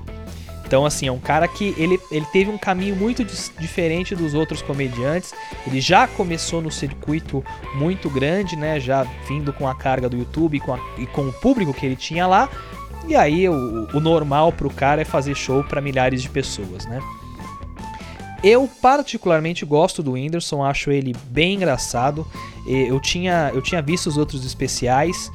Então, 0.65 0.83
assim, 0.83 1.07
é 1.07 1.11
um 1.11 1.19
cara 1.19 1.47
que 1.47 1.75
ele, 1.77 1.99
ele 2.09 2.25
teve 2.33 2.49
um 2.49 2.57
caminho 2.57 2.95
muito 2.95 3.23
diferente 3.59 4.15
dos 4.15 4.33
outros 4.33 4.63
comediantes. 4.63 5.31
Ele 5.67 5.79
já 5.79 6.07
começou 6.07 6.59
no 6.59 6.71
circuito 6.71 7.45
muito 7.75 8.09
grande, 8.09 8.55
né? 8.55 8.79
Já 8.79 9.03
vindo 9.27 9.53
com 9.53 9.67
a 9.67 9.75
carga 9.75 10.09
do 10.09 10.17
YouTube 10.17 10.59
com 10.59 10.73
a, 10.73 10.79
e 10.97 11.05
com 11.05 11.27
o 11.27 11.33
público 11.33 11.73
que 11.73 11.85
ele 11.85 11.95
tinha 11.95 12.25
lá. 12.25 12.49
E 13.07 13.15
aí, 13.15 13.47
o, 13.47 13.87
o 13.93 13.99
normal 13.99 14.51
pro 14.51 14.71
cara 14.71 15.03
é 15.03 15.05
fazer 15.05 15.35
show 15.35 15.63
para 15.63 15.79
milhares 15.79 16.23
de 16.23 16.29
pessoas, 16.29 16.85
né? 16.85 16.99
Eu 18.43 18.69
particularmente 18.81 19.65
gosto 19.65 20.03
do 20.03 20.13
Whindersson, 20.13 20.63
acho 20.63 20.91
ele 20.91 21.15
bem 21.29 21.55
engraçado. 21.55 22.27
Eu 22.65 22.99
tinha, 22.99 23.51
eu 23.53 23.61
tinha 23.61 23.81
visto 23.81 24.07
os 24.07 24.17
outros 24.17 24.45
especiais, 24.45 25.31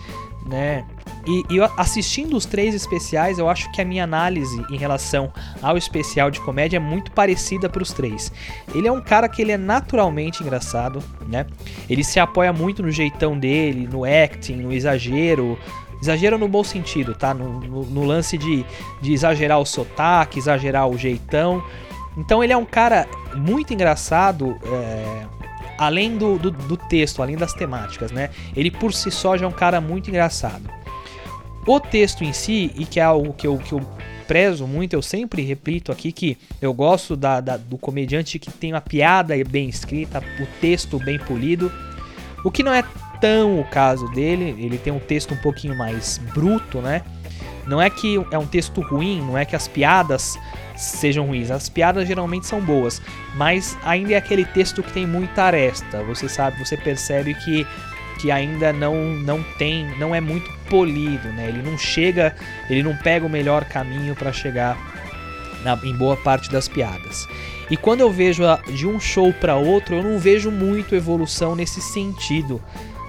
né? 0.47 0.85
E, 1.27 1.45
e, 1.51 1.61
assistindo 1.77 2.37
os 2.37 2.47
três 2.47 2.75
especiais, 2.75 3.39
eu 3.39 3.49
acho 3.49 3.71
que 3.73 3.81
a 3.81 3.85
minha 3.85 4.05
análise 4.05 4.65
em 4.71 4.77
relação 4.77 5.33
ao 5.61 5.77
especial 5.77 6.31
de 6.31 6.41
comédia 6.41 6.79
é 6.79 6.81
muito 6.81 7.13
parecida 7.13 7.69
para 7.69 7.83
os 7.83 7.93
três. 7.93 8.33
Ele 8.75 8.89
é 8.89 8.93
um 8.93 9.03
cara 9.03 9.29
que 9.29 9.43
ele 9.43 9.53
é 9.53 9.59
naturalmente 9.59 10.43
engraçado, 10.43 11.03
né? 11.29 11.47
Ele 11.89 12.03
se 12.03 12.19
apoia 12.19 12.53
muito 12.53 12.83
no 12.83 12.91
jeitão 12.91 13.39
dele, 13.39 13.87
no 13.87 14.05
acting, 14.05 14.57
no 14.57 14.73
exagero. 14.73 15.59
Exagero 16.03 16.39
no 16.39 16.49
bom 16.49 16.65
sentido, 16.65 17.15
tá? 17.15 17.35
No, 17.35 17.61
no, 17.61 17.85
no 17.85 18.05
lance 18.05 18.39
de, 18.39 18.65
de 19.03 19.13
exagerar 19.13 19.61
o 19.61 19.67
sotaque, 19.67 20.39
exagerar 20.39 20.89
o 20.89 20.97
jeitão. 20.97 21.63
Então 22.17 22.43
ele 22.43 22.55
é 22.55 22.57
um 22.57 22.65
cara 22.65 23.07
muito 23.37 23.75
engraçado. 23.75 24.57
É 24.65 25.40
além 25.81 26.19
do, 26.19 26.39
do, 26.39 26.51
do, 26.51 26.77
texto, 26.77 27.23
além 27.23 27.39
das 27.39 27.55
temáticas, 27.55 28.13
né? 28.13 28.29
Ele 28.55 28.71
por 28.71 28.93
si 28.93 29.11
só 29.11 29.35
já 29.39 29.47
é 29.47 29.49
um 29.49 29.53
cara 29.53 29.81
muito 29.81 30.11
engraçado. 30.11 30.69
O 31.67 31.81
texto 31.81 32.23
em 32.23 32.35
si, 32.35 32.71
e 32.77 32.85
que 32.85 33.01
é 33.01 33.03
algo 33.03 33.33
que 33.33 33.47
eu, 33.47 33.57
que 33.57 33.73
eu 33.73 33.81
prezo 34.29 34.67
muito, 34.67 34.93
eu 34.93 35.01
sempre 35.01 35.41
repito 35.41 35.91
aqui 35.91 36.13
que 36.13 36.37
eu 36.61 36.75
gosto 36.75 37.17
da, 37.17 37.41
da, 37.41 37.57
do 37.57 37.79
comediante 37.79 38.39
que 38.39 38.51
tem 38.51 38.75
uma 38.75 38.81
piada 38.83 39.35
bem 39.49 39.71
escrita, 39.71 40.23
o 40.39 40.47
texto 40.61 40.99
bem 40.99 41.19
polido. 41.19 41.73
O 42.45 42.51
que 42.51 42.63
não 42.63 42.75
é 42.75 42.85
tão 43.19 43.59
o 43.59 43.65
caso 43.65 44.07
dele, 44.09 44.55
ele 44.59 44.77
tem 44.77 44.93
um 44.93 45.01
texto 45.01 45.33
um 45.33 45.39
pouquinho 45.39 45.75
mais 45.75 46.19
bruto, 46.35 46.83
né? 46.83 47.03
Não 47.67 47.81
é 47.81 47.89
que 47.89 48.17
é 48.31 48.39
um 48.39 48.47
texto 48.47 48.81
ruim, 48.81 49.21
não 49.21 49.37
é 49.37 49.45
que 49.45 49.55
as 49.55 49.69
piadas 49.69 50.39
sejam 50.77 51.27
ruins. 51.27 51.51
As 51.51 51.69
piadas 51.69 52.07
geralmente 52.09 52.47
são 52.47 52.61
boas, 52.61 53.01
mas 53.35 53.77
ainda 53.83 54.15
é 54.15 54.17
aquele 54.17 54.45
texto 54.45 54.83
que 54.83 54.93
tem 54.93 55.07
muita 55.07 55.45
aresta. 55.45 56.03
Você 56.05 56.29
sabe, 56.29 56.59
você 56.59 56.77
percebe 56.77 57.35
que 57.35 57.67
que 58.19 58.31
ainda 58.31 58.71
não 58.71 58.95
não 59.13 59.43
tem, 59.57 59.99
não 59.99 60.15
é 60.15 60.21
muito 60.21 60.51
polido, 60.69 61.29
né? 61.29 61.49
Ele 61.49 61.63
não 61.63 61.79
chega, 61.79 62.37
ele 62.69 62.83
não 62.83 62.95
pega 62.95 63.25
o 63.25 63.31
melhor 63.31 63.65
caminho 63.65 64.15
para 64.15 64.31
chegar 64.31 64.77
na, 65.65 65.79
em 65.83 65.97
boa 65.97 66.17
parte 66.17 66.51
das 66.51 66.69
piadas. 66.69 67.27
E 67.71 67.77
quando 67.77 68.01
eu 68.01 68.11
vejo 68.11 68.45
a, 68.45 68.57
de 68.57 68.87
um 68.87 69.01
show 69.01 69.33
para 69.33 69.57
outro, 69.57 69.97
eu 69.97 70.03
não 70.03 70.19
vejo 70.19 70.51
muito 70.51 70.95
evolução 70.95 71.55
nesse 71.55 71.81
sentido, 71.81 72.61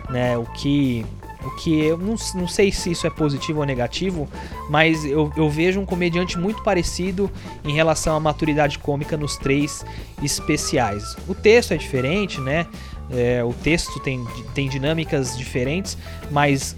né? 0.10 0.38
O 0.38 0.46
que 0.46 1.06
o 1.44 1.52
que 1.52 1.84
eu 1.84 1.98
não, 1.98 2.16
não 2.36 2.48
sei 2.48 2.72
se 2.72 2.92
isso 2.92 3.08
é 3.08 3.10
positivo 3.10 3.60
ou 3.60 3.66
negativo, 3.66 4.30
mas 4.70 5.04
eu, 5.06 5.32
eu 5.36 5.50
vejo 5.50 5.80
um 5.80 5.86
comediante 5.86 6.38
muito 6.38 6.62
parecido 6.64 7.30
em 7.64 7.74
relação 7.74 8.16
à 8.16 8.20
maturidade 8.20 8.78
cômica 8.80 9.18
nos 9.18 9.38
três 9.38 9.86
especiais. 10.22 11.16
O 11.28 11.34
texto 11.34 11.74
é 11.74 11.78
diferente, 11.78 12.40
né? 12.40 12.68
É, 13.10 13.44
o 13.44 13.54
texto 13.54 14.00
tem, 14.00 14.26
tem 14.54 14.70
dinâmicas 14.70 15.38
diferentes, 15.38 15.98
mas 16.30 16.76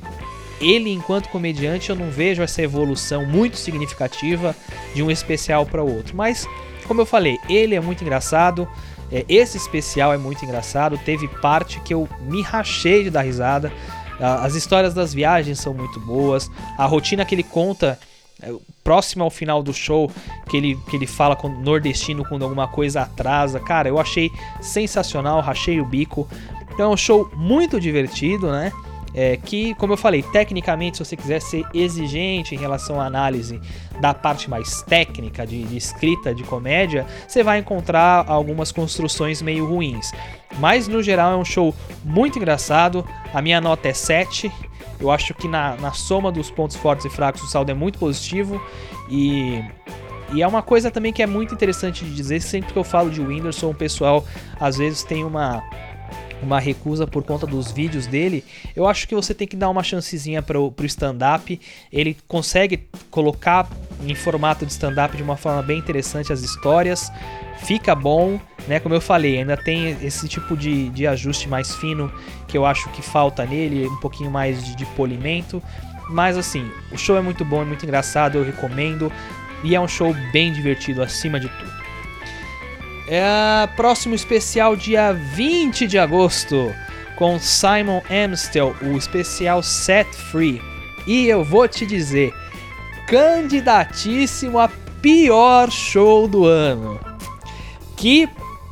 ele, 0.59 0.91
enquanto 0.91 1.29
comediante, 1.29 1.89
eu 1.89 1.95
não 1.95 2.09
vejo 2.09 2.41
essa 2.41 2.61
evolução 2.61 3.25
muito 3.25 3.57
significativa 3.57 4.55
de 4.95 5.03
um 5.03 5.11
especial 5.11 5.65
para 5.65 5.83
o 5.83 5.95
outro. 5.95 6.15
Mas, 6.15 6.47
como 6.87 7.01
eu 7.01 7.05
falei, 7.05 7.37
ele 7.49 7.75
é 7.75 7.81
muito 7.81 8.01
engraçado. 8.01 8.67
É, 9.11 9.25
esse 9.27 9.57
especial 9.57 10.13
é 10.13 10.17
muito 10.17 10.43
engraçado. 10.43 10.97
Teve 10.97 11.27
parte 11.27 11.79
que 11.81 11.93
eu 11.93 12.07
me 12.21 12.41
rachei 12.41 13.03
de 13.03 13.09
dar 13.09 13.21
risada. 13.21 13.71
As 14.23 14.55
histórias 14.55 14.93
das 14.93 15.13
viagens 15.13 15.59
são 15.59 15.73
muito 15.73 15.99
boas. 15.99 16.49
A 16.77 16.85
rotina 16.85 17.25
que 17.25 17.35
ele 17.35 17.43
conta 17.43 17.99
é, 18.41 18.51
próximo 18.83 19.23
ao 19.23 19.29
final 19.29 19.63
do 19.63 19.73
show, 19.73 20.11
que 20.49 20.57
ele, 20.57 20.77
que 20.89 20.95
ele 20.95 21.07
fala 21.07 21.35
com 21.35 21.47
nordestino 21.47 22.25
quando 22.25 22.43
alguma 22.43 22.67
coisa 22.67 23.01
atrasa. 23.01 23.59
Cara, 23.59 23.87
eu 23.87 23.99
achei 23.99 24.29
sensacional, 24.61 25.39
rachei 25.41 25.79
o 25.79 25.85
bico. 25.85 26.27
Então 26.73 26.91
é 26.91 26.93
um 26.93 26.97
show 26.97 27.29
muito 27.35 27.79
divertido, 27.79 28.51
né? 28.51 28.71
É, 29.15 29.37
que, 29.37 29.75
como 29.75 29.93
eu 29.93 29.97
falei, 29.97 30.23
tecnicamente, 30.23 30.97
se 30.97 31.05
você 31.05 31.15
quiser 31.15 31.39
ser 31.39 31.63
exigente 31.73 32.55
em 32.55 32.57
relação 32.57 32.99
à 32.99 33.05
análise 33.05 33.61
da 34.01 34.13
parte 34.13 34.49
mais 34.49 34.81
técnica 34.81 35.45
de, 35.45 35.63
de 35.63 35.77
escrita 35.77 36.33
de 36.33 36.43
comédia, 36.43 37.05
você 37.27 37.43
vai 37.43 37.59
encontrar 37.59 38.25
algumas 38.27 38.71
construções 38.71 39.41
meio 39.41 39.67
ruins. 39.67 40.11
Mas 40.59 40.87
no 40.87 41.03
geral 41.03 41.33
é 41.33 41.35
um 41.35 41.45
show 41.45 41.73
muito 42.03 42.37
engraçado. 42.37 43.05
A 43.33 43.41
minha 43.41 43.61
nota 43.61 43.87
é 43.87 43.93
7. 43.93 44.51
Eu 44.99 45.11
acho 45.11 45.33
que 45.33 45.47
na, 45.47 45.75
na 45.75 45.91
soma 45.91 46.31
dos 46.31 46.49
pontos 46.49 46.75
fortes 46.75 47.05
e 47.05 47.09
fracos 47.09 47.41
o 47.43 47.47
saldo 47.47 47.71
é 47.71 47.73
muito 47.73 47.99
positivo. 47.99 48.61
E 49.09 49.63
e 50.33 50.41
é 50.41 50.47
uma 50.47 50.63
coisa 50.63 50.89
também 50.89 51.13
que 51.13 51.21
é 51.21 51.27
muito 51.27 51.53
interessante 51.53 52.03
de 52.03 52.13
dizer, 52.13 52.41
sempre 52.41 52.73
que 52.73 52.79
eu 52.79 52.83
falo 52.83 53.11
de 53.11 53.21
Whindersson, 53.21 53.69
o 53.69 53.75
pessoal 53.75 54.25
às 54.59 54.77
vezes 54.77 55.03
tem 55.03 55.23
uma 55.23 55.63
uma 56.43 56.59
recusa 56.59 57.07
por 57.07 57.23
conta 57.23 57.47
dos 57.47 57.71
vídeos 57.71 58.05
dele, 58.05 58.43
eu 58.75 58.87
acho 58.87 59.07
que 59.07 59.15
você 59.15 59.33
tem 59.33 59.47
que 59.47 59.55
dar 59.55 59.69
uma 59.69 59.83
chancezinha 59.83 60.41
pro, 60.41 60.71
pro 60.71 60.85
stand-up. 60.85 61.59
Ele 61.91 62.17
consegue 62.27 62.87
colocar 63.09 63.67
em 64.05 64.13
formato 64.13 64.65
de 64.65 64.71
stand-up 64.71 65.15
de 65.15 65.23
uma 65.23 65.37
forma 65.37 65.61
bem 65.61 65.79
interessante 65.79 66.31
as 66.33 66.41
histórias, 66.41 67.11
fica 67.63 67.95
bom, 67.95 68.39
né? 68.67 68.79
Como 68.79 68.93
eu 68.93 69.01
falei, 69.01 69.39
ainda 69.39 69.57
tem 69.57 69.91
esse 70.01 70.27
tipo 70.27 70.55
de, 70.55 70.89
de 70.89 71.07
ajuste 71.07 71.47
mais 71.47 71.73
fino 71.75 72.11
que 72.47 72.57
eu 72.57 72.65
acho 72.65 72.89
que 72.89 73.01
falta 73.01 73.45
nele, 73.45 73.87
um 73.87 73.99
pouquinho 73.99 74.29
mais 74.29 74.63
de, 74.63 74.75
de 74.75 74.85
polimento. 74.87 75.61
Mas 76.09 76.37
assim, 76.37 76.69
o 76.91 76.97
show 76.97 77.17
é 77.17 77.21
muito 77.21 77.45
bom, 77.45 77.61
é 77.61 77.65
muito 77.65 77.83
engraçado, 77.83 78.37
eu 78.37 78.43
recomendo. 78.43 79.11
E 79.63 79.75
é 79.75 79.79
um 79.79 79.87
show 79.87 80.13
bem 80.33 80.51
divertido 80.51 81.01
acima 81.01 81.39
de 81.39 81.47
tudo. 81.47 81.82
É 83.15 83.67
próximo 83.75 84.15
especial 84.15 84.75
dia 84.75 85.13
20 85.13 85.85
de 85.85 85.99
agosto 85.99 86.73
com 87.15 87.37
Simon 87.37 88.01
Amstel, 88.09 88.75
o 88.81 88.97
especial 88.97 89.61
Set 89.61 90.11
Free. 90.31 90.59
E 91.05 91.27
eu 91.27 91.43
vou 91.43 91.67
te 91.67 91.85
dizer, 91.85 92.33
candidatíssimo 93.07 94.57
a 94.57 94.67
pior 94.99 95.69
show 95.69 96.27
do 96.27 96.47
ano. 96.47 96.99
Que 97.95 98.27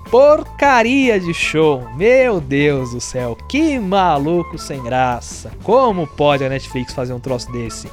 porcaria 0.09 1.19
de 1.19 1.35
show! 1.35 1.87
Meu 1.95 2.41
Deus 2.41 2.93
do 2.93 2.99
céu, 2.99 3.37
que 3.47 3.77
maluco 3.77 4.57
sem 4.57 4.81
graça! 4.81 5.51
Como 5.61 6.07
pode 6.07 6.43
a 6.43 6.49
Netflix 6.49 6.95
fazer 6.95 7.13
um 7.13 7.19
troço 7.19 7.51
desse? 7.51 7.87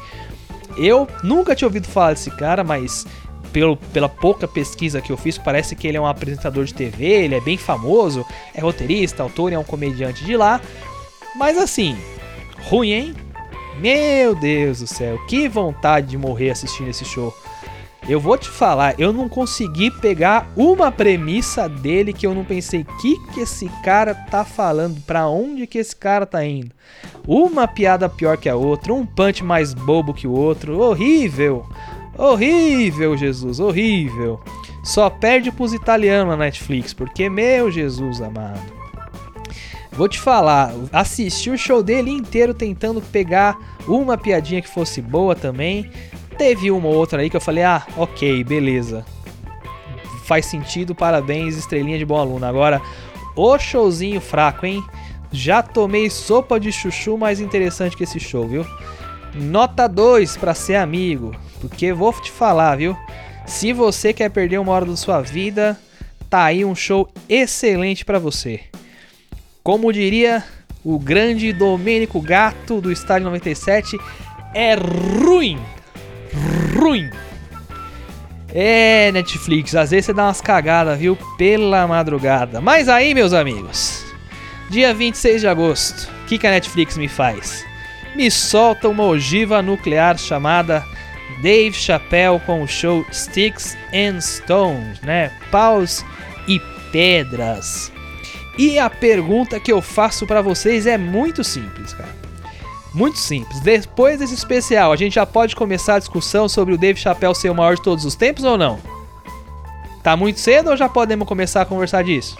Eu 0.78 1.06
nunca 1.22 1.54
tinha 1.54 1.68
ouvido 1.68 1.88
falar 1.88 2.14
desse 2.14 2.30
cara, 2.30 2.64
mas 2.64 3.04
pelo, 3.52 3.76
pela 3.76 4.08
pouca 4.08 4.46
pesquisa 4.46 5.00
que 5.00 5.10
eu 5.10 5.16
fiz, 5.16 5.38
parece 5.38 5.74
que 5.74 5.86
ele 5.86 5.96
é 5.96 6.00
um 6.00 6.06
apresentador 6.06 6.64
de 6.64 6.74
TV, 6.74 7.04
ele 7.04 7.34
é 7.34 7.40
bem 7.40 7.56
famoso, 7.56 8.24
é 8.54 8.60
roteirista, 8.60 9.22
autor 9.22 9.52
é 9.52 9.58
um 9.58 9.64
comediante 9.64 10.24
de 10.24 10.36
lá. 10.36 10.60
Mas 11.36 11.56
assim, 11.58 11.96
ruim, 12.68 12.92
hein? 12.92 13.14
Meu 13.80 14.34
Deus 14.34 14.80
do 14.80 14.86
céu, 14.86 15.18
que 15.26 15.48
vontade 15.48 16.08
de 16.08 16.18
morrer 16.18 16.50
assistindo 16.50 16.90
esse 16.90 17.04
show. 17.04 17.32
Eu 18.08 18.18
vou 18.18 18.38
te 18.38 18.48
falar, 18.48 18.98
eu 18.98 19.12
não 19.12 19.28
consegui 19.28 19.90
pegar 19.90 20.50
uma 20.56 20.90
premissa 20.90 21.68
dele 21.68 22.12
que 22.12 22.26
eu 22.26 22.34
não 22.34 22.42
pensei 22.42 22.84
que 23.00 23.18
que 23.34 23.40
esse 23.40 23.68
cara 23.84 24.14
tá 24.14 24.46
falando, 24.46 24.98
para 25.02 25.28
onde 25.28 25.66
que 25.66 25.76
esse 25.76 25.94
cara 25.94 26.24
tá 26.24 26.42
indo. 26.42 26.70
Uma 27.26 27.68
piada 27.68 28.08
pior 28.08 28.38
que 28.38 28.48
a 28.48 28.56
outra, 28.56 28.94
um 28.94 29.04
punch 29.04 29.44
mais 29.44 29.74
bobo 29.74 30.14
que 30.14 30.26
o 30.26 30.32
outro, 30.32 30.80
horrível. 30.80 31.66
Horrível, 32.18 33.16
Jesus, 33.16 33.60
horrível. 33.60 34.40
Só 34.82 35.08
perde 35.08 35.52
pros 35.52 35.72
italianos 35.72 36.36
na 36.36 36.44
Netflix, 36.44 36.92
porque, 36.92 37.30
meu 37.30 37.70
Jesus 37.70 38.20
amado. 38.20 38.60
Vou 39.92 40.08
te 40.08 40.18
falar, 40.18 40.72
assisti 40.92 41.50
o 41.50 41.58
show 41.58 41.82
dele 41.82 42.10
inteiro 42.10 42.52
tentando 42.54 43.00
pegar 43.00 43.56
uma 43.86 44.18
piadinha 44.18 44.60
que 44.60 44.68
fosse 44.68 45.00
boa 45.00 45.34
também. 45.34 45.90
Teve 46.36 46.70
uma 46.70 46.88
ou 46.88 46.94
outra 46.94 47.20
aí 47.22 47.30
que 47.30 47.36
eu 47.36 47.40
falei, 47.40 47.64
ah, 47.64 47.86
ok, 47.96 48.42
beleza. 48.44 49.04
Faz 50.24 50.46
sentido, 50.46 50.94
parabéns, 50.94 51.56
estrelinha 51.56 51.98
de 51.98 52.04
bom 52.04 52.18
aluno. 52.18 52.44
Agora, 52.44 52.82
o 53.34 53.58
showzinho 53.58 54.20
fraco, 54.20 54.66
hein? 54.66 54.84
Já 55.30 55.62
tomei 55.62 56.08
sopa 56.10 56.58
de 56.58 56.72
chuchu 56.72 57.16
mais 57.16 57.40
interessante 57.40 57.96
que 57.96 58.04
esse 58.04 58.20
show, 58.20 58.46
viu? 58.46 58.64
Nota 59.34 59.86
2 59.88 60.36
para 60.36 60.54
ser 60.54 60.76
amigo. 60.76 61.34
Porque 61.60 61.92
vou 61.92 62.12
te 62.12 62.30
falar, 62.30 62.76
viu? 62.76 62.96
Se 63.46 63.72
você 63.72 64.12
quer 64.12 64.30
perder 64.30 64.58
uma 64.58 64.72
hora 64.72 64.84
da 64.84 64.96
sua 64.96 65.20
vida, 65.20 65.78
tá 66.28 66.44
aí 66.44 66.64
um 66.64 66.74
show 66.74 67.08
excelente 67.28 68.04
para 68.04 68.18
você. 68.18 68.60
Como 69.62 69.92
diria 69.92 70.44
o 70.84 70.98
grande 70.98 71.52
Domênico 71.52 72.20
Gato 72.20 72.80
do 72.80 72.92
Estádio 72.92 73.26
97, 73.26 73.98
é 74.54 74.74
ruim. 74.74 75.58
Ruim. 76.78 77.10
É, 78.54 79.12
Netflix, 79.12 79.74
às 79.74 79.90
vezes 79.90 80.06
você 80.06 80.14
dá 80.14 80.24
umas 80.24 80.40
cagadas, 80.40 80.98
viu? 80.98 81.16
Pela 81.36 81.86
madrugada. 81.86 82.60
Mas 82.60 82.88
aí, 82.88 83.12
meus 83.12 83.32
amigos, 83.32 84.04
dia 84.70 84.94
26 84.94 85.42
de 85.42 85.48
agosto, 85.48 86.10
o 86.22 86.26
que, 86.26 86.38
que 86.38 86.46
a 86.46 86.50
Netflix 86.50 86.96
me 86.96 87.08
faz? 87.08 87.64
Me 88.16 88.30
solta 88.30 88.88
uma 88.88 89.04
ogiva 89.04 89.60
nuclear 89.60 90.18
chamada 90.18 90.82
Dave 91.42 91.76
Chappelle 91.76 92.40
com 92.40 92.62
o 92.62 92.66
show 92.66 93.04
Sticks 93.12 93.76
and 93.94 94.20
Stones, 94.20 95.00
né? 95.02 95.30
Paus 95.50 96.04
e 96.46 96.60
pedras. 96.90 97.92
E 98.56 98.78
a 98.78 98.90
pergunta 98.90 99.60
que 99.60 99.72
eu 99.72 99.80
faço 99.80 100.26
para 100.26 100.42
vocês 100.42 100.86
é 100.86 100.98
muito 100.98 101.44
simples, 101.44 101.92
cara. 101.92 102.16
Muito 102.92 103.18
simples. 103.18 103.60
Depois 103.60 104.18
desse 104.18 104.34
especial, 104.34 104.90
a 104.90 104.96
gente 104.96 105.14
já 105.14 105.26
pode 105.26 105.54
começar 105.54 105.96
a 105.96 105.98
discussão 105.98 106.48
sobre 106.48 106.74
o 106.74 106.78
Dave 106.78 106.98
Chappelle 106.98 107.34
ser 107.34 107.50
o 107.50 107.54
maior 107.54 107.76
de 107.76 107.82
todos 107.82 108.04
os 108.04 108.16
tempos 108.16 108.44
ou 108.44 108.58
não? 108.58 108.80
Tá 110.02 110.16
muito 110.16 110.40
cedo 110.40 110.70
ou 110.70 110.76
já 110.76 110.88
podemos 110.88 111.28
começar 111.28 111.62
a 111.62 111.66
conversar 111.66 112.02
disso? 112.02 112.36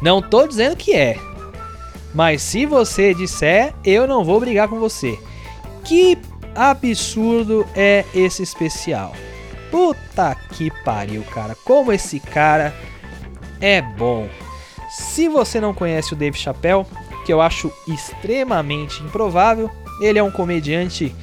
Não 0.00 0.20
tô 0.20 0.46
dizendo 0.46 0.76
que 0.76 0.92
é. 0.92 1.18
Mas 2.14 2.42
se 2.42 2.66
você 2.66 3.14
disser, 3.14 3.74
eu 3.84 4.06
não 4.06 4.22
vou 4.22 4.38
brigar 4.38 4.68
com 4.68 4.78
você. 4.78 5.18
Que 5.82 6.18
absurdo 6.54 7.66
é 7.74 8.04
esse 8.14 8.42
especial? 8.42 9.14
Puta 9.70 10.34
que 10.52 10.70
pariu, 10.84 11.22
cara. 11.24 11.54
Como 11.64 11.92
esse 11.92 12.20
cara 12.20 12.74
é 13.60 13.80
bom. 13.80 14.28
Se 14.90 15.28
você 15.28 15.60
não 15.60 15.72
conhece 15.72 16.12
o 16.12 16.16
Dave 16.16 16.36
Chappelle, 16.36 16.84
que 17.24 17.32
eu 17.32 17.40
acho 17.40 17.72
extremamente 17.86 19.02
improvável. 19.02 19.70
Ele 20.00 20.18
é 20.18 20.22
um 20.22 20.30
comediante 20.30 21.14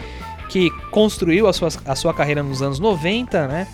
que 0.50 0.70
construiu 0.92 1.48
a 1.48 1.54
sua, 1.54 1.70
a 1.86 1.96
sua 1.96 2.14
carreira 2.14 2.42
nos 2.42 2.62
anos 2.62 2.80
90, 2.80 3.48
né? 3.48 3.68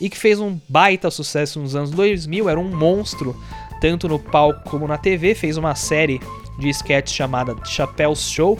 E 0.00 0.08
que 0.08 0.16
fez 0.16 0.38
um 0.40 0.58
baita 0.68 1.10
sucesso 1.10 1.60
nos 1.60 1.74
anos 1.76 1.90
2000, 1.90 2.48
era 2.48 2.58
um 2.58 2.74
monstro, 2.74 3.36
tanto 3.80 4.08
no 4.08 4.18
palco 4.18 4.68
como 4.70 4.86
na 4.86 4.96
TV. 4.96 5.34
Fez 5.34 5.56
uma 5.56 5.74
série 5.74 6.20
de 6.58 6.68
sketches 6.68 7.14
chamada 7.14 7.56
Chappelle's 7.64 8.30
Show, 8.30 8.58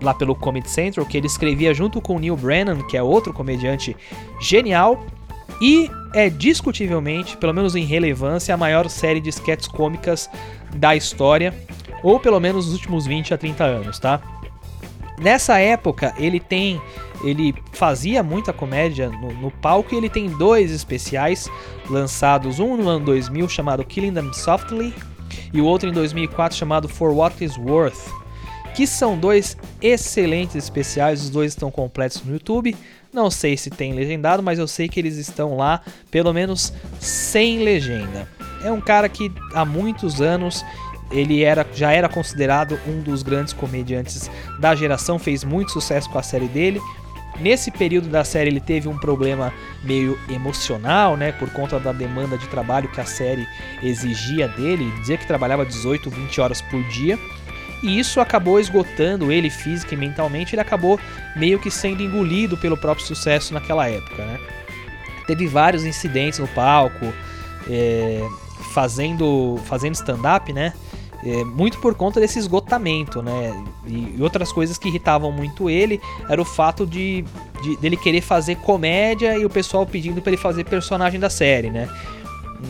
lá 0.00 0.14
pelo 0.14 0.34
Comedy 0.34 0.70
Central, 0.70 1.06
que 1.06 1.16
ele 1.16 1.26
escrevia 1.26 1.72
junto 1.74 2.00
com 2.00 2.16
o 2.16 2.18
Neil 2.18 2.36
Brennan, 2.36 2.82
que 2.82 2.96
é 2.96 3.02
outro 3.02 3.32
comediante 3.32 3.96
genial. 4.40 5.04
E 5.60 5.90
é 6.14 6.30
discutivelmente, 6.30 7.36
pelo 7.36 7.52
menos 7.52 7.74
em 7.74 7.84
relevância, 7.84 8.54
a 8.54 8.56
maior 8.56 8.88
série 8.88 9.20
de 9.20 9.28
sketches 9.30 9.68
cômicas 9.68 10.30
da 10.74 10.94
história 10.94 11.52
ou 12.02 12.20
pelo 12.20 12.38
menos 12.38 12.66
nos 12.66 12.74
últimos 12.74 13.06
20 13.06 13.34
a 13.34 13.38
30 13.38 13.64
anos, 13.64 13.98
tá? 13.98 14.20
Nessa 15.18 15.58
época, 15.58 16.14
ele 16.16 16.38
tem. 16.38 16.80
Ele 17.24 17.52
fazia 17.72 18.22
muita 18.22 18.52
comédia 18.52 19.08
no, 19.08 19.32
no, 19.32 19.50
palco 19.50 19.92
e 19.92 19.98
ele 19.98 20.08
tem 20.08 20.28
dois 20.28 20.70
especiais 20.70 21.50
lançados, 21.90 22.60
um 22.60 22.76
no 22.76 22.88
ano 22.88 23.04
2000 23.06 23.48
chamado 23.48 23.84
Killing 23.84 24.14
Them 24.14 24.32
Softly 24.32 24.94
e 25.52 25.60
o 25.60 25.64
outro 25.64 25.88
em 25.88 25.92
2004 25.92 26.56
chamado 26.56 26.88
For 26.88 27.10
What 27.10 27.44
Is 27.44 27.58
Worth, 27.58 27.98
que 28.78 28.86
são 28.86 29.18
dois 29.18 29.56
excelentes 29.82 30.54
especiais, 30.54 31.24
os 31.24 31.30
dois 31.30 31.50
estão 31.50 31.68
completos 31.68 32.22
no 32.22 32.32
YouTube. 32.32 32.76
Não 33.12 33.28
sei 33.28 33.56
se 33.56 33.70
tem 33.70 33.92
legendado, 33.92 34.40
mas 34.40 34.56
eu 34.56 34.68
sei 34.68 34.88
que 34.88 35.00
eles 35.00 35.16
estão 35.16 35.56
lá, 35.56 35.82
pelo 36.12 36.32
menos 36.32 36.72
sem 37.00 37.58
legenda. 37.58 38.28
É 38.62 38.70
um 38.70 38.80
cara 38.80 39.08
que 39.08 39.32
há 39.52 39.64
muitos 39.64 40.22
anos 40.22 40.64
ele 41.10 41.42
era, 41.42 41.66
já 41.74 41.90
era 41.90 42.08
considerado 42.08 42.78
um 42.86 43.00
dos 43.00 43.24
grandes 43.24 43.52
comediantes 43.52 44.30
da 44.60 44.76
geração, 44.76 45.18
fez 45.18 45.42
muito 45.42 45.72
sucesso 45.72 46.08
com 46.08 46.18
a 46.20 46.22
série 46.22 46.46
dele. 46.46 46.80
Nesse 47.40 47.72
período 47.72 48.08
da 48.08 48.22
série 48.22 48.48
ele 48.48 48.60
teve 48.60 48.86
um 48.86 48.96
problema 48.96 49.52
meio 49.82 50.16
emocional, 50.28 51.16
né, 51.16 51.32
por 51.32 51.50
conta 51.50 51.80
da 51.80 51.92
demanda 51.92 52.38
de 52.38 52.46
trabalho 52.46 52.88
que 52.92 53.00
a 53.00 53.04
série 53.04 53.44
exigia 53.82 54.46
dele, 54.46 54.88
dizia 55.00 55.18
que 55.18 55.26
trabalhava 55.26 55.66
18, 55.66 56.08
20 56.08 56.40
horas 56.40 56.62
por 56.62 56.80
dia. 56.90 57.18
E 57.82 57.98
isso 57.98 58.20
acabou 58.20 58.58
esgotando 58.58 59.30
ele 59.30 59.50
física 59.50 59.94
e 59.94 59.96
mentalmente, 59.96 60.54
ele 60.54 60.62
acabou 60.62 60.98
meio 61.36 61.58
que 61.58 61.70
sendo 61.70 62.02
engolido 62.02 62.56
pelo 62.56 62.76
próprio 62.76 63.06
sucesso 63.06 63.54
naquela 63.54 63.88
época, 63.88 64.24
né? 64.24 64.38
Teve 65.26 65.46
vários 65.46 65.84
incidentes 65.84 66.38
no 66.38 66.48
palco, 66.48 67.12
é, 67.68 68.26
fazendo 68.72 69.60
fazendo 69.64 69.94
stand-up, 69.94 70.52
né? 70.52 70.72
É, 71.24 71.44
muito 71.44 71.78
por 71.78 71.94
conta 71.94 72.20
desse 72.20 72.38
esgotamento, 72.38 73.22
né? 73.22 73.64
E, 73.86 74.14
e, 74.16 74.22
outras 74.22 74.52
coisas 74.52 74.78
que 74.78 74.88
irritavam 74.88 75.32
muito 75.32 75.68
ele 75.68 76.00
era 76.28 76.40
o 76.40 76.44
fato 76.44 76.86
de, 76.86 77.24
de 77.62 77.76
dele 77.76 77.96
querer 77.96 78.20
fazer 78.20 78.56
comédia 78.56 79.36
e 79.36 79.44
o 79.44 79.50
pessoal 79.50 79.84
pedindo 79.84 80.22
para 80.22 80.30
ele 80.30 80.40
fazer 80.40 80.64
personagem 80.64 81.18
da 81.18 81.28
série, 81.28 81.70
né? 81.70 81.88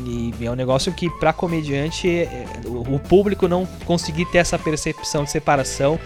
E 0.05 0.35
é 0.44 0.51
um 0.51 0.55
negócio 0.55 0.92
que 0.92 1.09
para 1.18 1.33
comediante 1.33 2.09
é, 2.09 2.46
o 2.66 2.98
público 2.98 3.48
não 3.48 3.66
conseguir 3.87 4.27
ter 4.27 4.38
essa 4.38 4.59
percepção 4.59 5.24
de 5.24 5.31
separação 5.31 5.98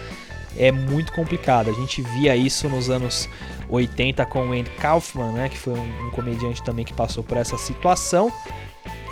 é 0.57 0.71
muito 0.71 1.11
complicado. 1.13 1.69
A 1.69 1.73
gente 1.73 2.01
via 2.01 2.35
isso 2.35 2.69
nos 2.69 2.89
anos 2.89 3.27
80 3.69 4.25
com 4.27 4.47
o 4.47 4.51
Andy 4.51 4.69
Kaufman, 4.71 5.31
né, 5.31 5.49
que 5.49 5.57
foi 5.57 5.73
um, 5.73 6.07
um 6.07 6.11
comediante 6.11 6.63
também 6.63 6.85
que 6.85 6.93
passou 6.93 7.23
por 7.23 7.37
essa 7.37 7.57
situação. 7.57 8.31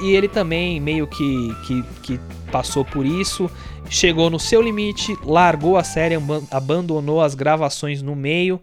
E 0.02 0.16
ele 0.16 0.28
também 0.28 0.80
meio 0.80 1.06
que, 1.06 1.56
que, 1.66 1.84
que 2.04 2.20
passou 2.52 2.84
por 2.84 3.06
isso, 3.06 3.50
chegou 3.90 4.30
no 4.30 4.40
seu 4.40 4.62
limite, 4.62 5.16
largou 5.24 5.78
a 5.78 5.84
série, 5.84 6.16
abandonou 6.50 7.22
as 7.22 7.36
gravações 7.36 8.02
no 8.02 8.16
meio, 8.16 8.60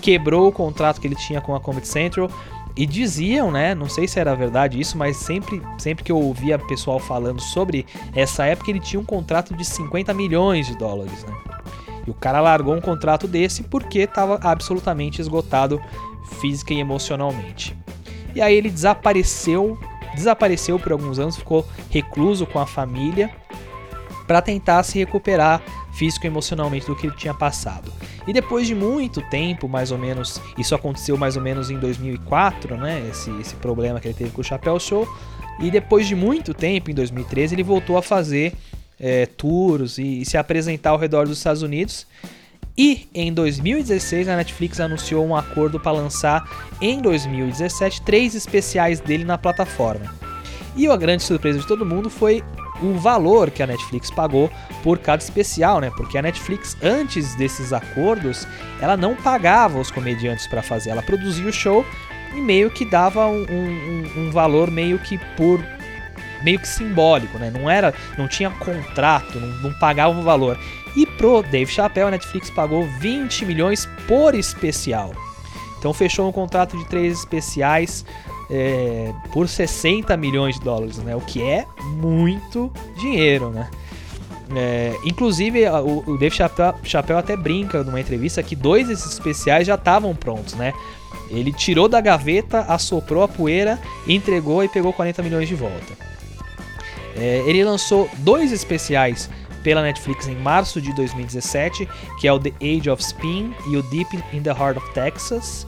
quebrou 0.00 0.48
o 0.48 0.52
contrato 0.52 1.00
que 1.00 1.06
ele 1.06 1.14
tinha 1.14 1.40
com 1.40 1.54
a 1.54 1.60
Comedy 1.60 1.86
Central. 1.86 2.28
E 2.76 2.86
diziam, 2.86 3.50
né? 3.50 3.74
Não 3.74 3.88
sei 3.88 4.08
se 4.08 4.18
era 4.18 4.34
verdade 4.34 4.80
isso, 4.80 4.96
mas 4.96 5.16
sempre, 5.16 5.60
sempre 5.78 6.02
que 6.02 6.10
eu 6.10 6.18
ouvia 6.18 6.58
pessoal 6.58 6.98
falando 6.98 7.40
sobre 7.40 7.84
essa 8.14 8.44
época, 8.44 8.70
ele 8.70 8.80
tinha 8.80 8.98
um 8.98 9.04
contrato 9.04 9.54
de 9.54 9.64
50 9.64 10.14
milhões 10.14 10.66
de 10.66 10.76
dólares, 10.76 11.24
né? 11.24 11.34
E 12.06 12.10
o 12.10 12.14
cara 12.14 12.40
largou 12.40 12.74
um 12.74 12.80
contrato 12.80 13.28
desse 13.28 13.62
porque 13.62 14.00
estava 14.00 14.40
absolutamente 14.42 15.20
esgotado 15.20 15.80
física 16.40 16.72
e 16.72 16.80
emocionalmente. 16.80 17.76
E 18.34 18.40
aí 18.40 18.54
ele 18.54 18.70
desapareceu 18.70 19.78
desapareceu 20.14 20.78
por 20.78 20.92
alguns 20.92 21.18
anos, 21.18 21.36
ficou 21.36 21.66
recluso 21.90 22.46
com 22.46 22.58
a 22.58 22.66
família 22.66 23.30
para 24.26 24.40
tentar 24.40 24.82
se 24.82 24.98
recuperar 24.98 25.62
físico 25.92 26.26
e 26.26 26.28
emocionalmente 26.28 26.86
do 26.86 26.96
que 26.96 27.06
ele 27.06 27.16
tinha 27.16 27.34
passado. 27.34 27.92
E 28.26 28.32
depois 28.32 28.66
de 28.66 28.74
muito 28.74 29.20
tempo, 29.22 29.68
mais 29.68 29.90
ou 29.90 29.98
menos, 29.98 30.40
isso 30.56 30.74
aconteceu 30.74 31.16
mais 31.16 31.36
ou 31.36 31.42
menos 31.42 31.70
em 31.70 31.78
2004, 31.78 32.76
né? 32.76 33.06
Esse, 33.10 33.30
esse 33.40 33.54
problema 33.56 34.00
que 34.00 34.08
ele 34.08 34.14
teve 34.14 34.30
com 34.30 34.40
o 34.40 34.44
Chapéu 34.44 34.78
Show. 34.78 35.08
E 35.60 35.70
depois 35.70 36.06
de 36.06 36.14
muito 36.14 36.54
tempo, 36.54 36.90
em 36.90 36.94
2013, 36.94 37.54
ele 37.54 37.62
voltou 37.62 37.96
a 37.96 38.02
fazer 38.02 38.54
é, 38.98 39.26
tours 39.26 39.98
e, 39.98 40.22
e 40.22 40.24
se 40.24 40.36
apresentar 40.36 40.90
ao 40.90 40.98
redor 40.98 41.26
dos 41.26 41.38
Estados 41.38 41.62
Unidos. 41.62 42.06
E 42.76 43.08
em 43.14 43.32
2016 43.32 44.28
a 44.28 44.36
Netflix 44.36 44.80
anunciou 44.80 45.26
um 45.26 45.36
acordo 45.36 45.78
para 45.78 45.92
lançar 45.92 46.48
em 46.80 47.00
2017 47.02 48.00
três 48.02 48.34
especiais 48.34 48.98
dele 48.98 49.24
na 49.24 49.36
plataforma. 49.36 50.14
E 50.74 50.88
a 50.88 50.96
grande 50.96 51.22
surpresa 51.22 51.58
de 51.58 51.66
todo 51.66 51.84
mundo 51.84 52.08
foi 52.08 52.42
o 52.80 52.94
valor 52.94 53.50
que 53.50 53.62
a 53.62 53.66
Netflix 53.66 54.10
pagou 54.10 54.50
por 54.82 54.98
cada 54.98 55.22
especial, 55.22 55.80
né? 55.80 55.90
Porque 55.96 56.18
a 56.18 56.22
Netflix, 56.22 56.76
antes 56.82 57.34
desses 57.34 57.72
acordos, 57.72 58.46
ela 58.80 58.96
não 58.96 59.14
pagava 59.14 59.78
os 59.78 59.90
comediantes 59.90 60.46
para 60.46 60.62
fazer, 60.62 60.90
ela 60.90 61.02
produzia 61.02 61.46
o 61.46 61.52
show 61.52 61.84
e 62.34 62.40
meio 62.40 62.70
que 62.70 62.84
dava 62.84 63.26
um, 63.26 63.44
um, 63.44 64.12
um 64.16 64.30
valor 64.30 64.70
meio 64.70 64.98
que 64.98 65.18
por 65.36 65.62
meio 66.42 66.58
que 66.58 66.66
simbólico, 66.66 67.38
né? 67.38 67.50
Não 67.50 67.70
era, 67.70 67.94
não 68.18 68.26
tinha 68.26 68.50
contrato, 68.50 69.38
não, 69.38 69.48
não 69.70 69.78
pagava 69.78 70.18
um 70.18 70.22
valor. 70.22 70.58
E 70.96 71.06
pro 71.06 71.42
Dave 71.42 71.70
Chappelle, 71.70 72.08
a 72.08 72.10
Netflix 72.10 72.50
pagou 72.50 72.86
20 72.98 73.44
milhões 73.44 73.88
por 74.06 74.34
especial. 74.34 75.12
Então 75.78 75.92
fechou 75.92 76.28
um 76.28 76.32
contrato 76.32 76.76
de 76.76 76.84
três 76.86 77.18
especiais 77.18 78.04
é, 78.50 79.12
por 79.32 79.48
60 79.48 80.16
milhões 80.16 80.56
de 80.58 80.64
dólares, 80.64 80.98
né? 80.98 81.16
O 81.16 81.20
que 81.20 81.42
é 81.42 81.66
muito 81.94 82.70
dinheiro, 82.96 83.50
né? 83.50 83.70
É, 84.54 84.94
inclusive, 85.04 85.66
o, 85.68 86.04
o 86.06 86.18
Dave 86.18 86.34
Chappelle, 86.34 87.18
até 87.18 87.36
brinca 87.36 87.82
numa 87.82 88.00
entrevista 88.00 88.42
que 88.42 88.54
dois 88.54 88.88
desses 88.88 89.12
especiais 89.12 89.66
já 89.66 89.76
estavam 89.76 90.14
prontos, 90.14 90.54
né? 90.54 90.72
Ele 91.30 91.52
tirou 91.52 91.88
da 91.88 92.00
gaveta, 92.00 92.60
assoprou 92.68 93.22
a 93.22 93.28
poeira, 93.28 93.78
entregou 94.06 94.62
e 94.62 94.68
pegou 94.68 94.92
40 94.92 95.22
milhões 95.22 95.48
de 95.48 95.54
volta. 95.54 95.94
É, 97.16 97.42
ele 97.46 97.64
lançou 97.64 98.08
dois 98.18 98.52
especiais 98.52 99.30
pela 99.62 99.82
Netflix 99.82 100.26
em 100.28 100.36
março 100.36 100.80
de 100.80 100.94
2017, 100.94 101.88
que 102.20 102.28
é 102.28 102.32
o 102.32 102.38
The 102.38 102.52
Age 102.60 102.90
of 102.90 103.02
Spin 103.02 103.54
e 103.70 103.76
o 103.76 103.82
Deep 103.84 104.22
in 104.32 104.42
the 104.42 104.50
Heart 104.50 104.76
of 104.76 104.92
Texas, 104.92 105.66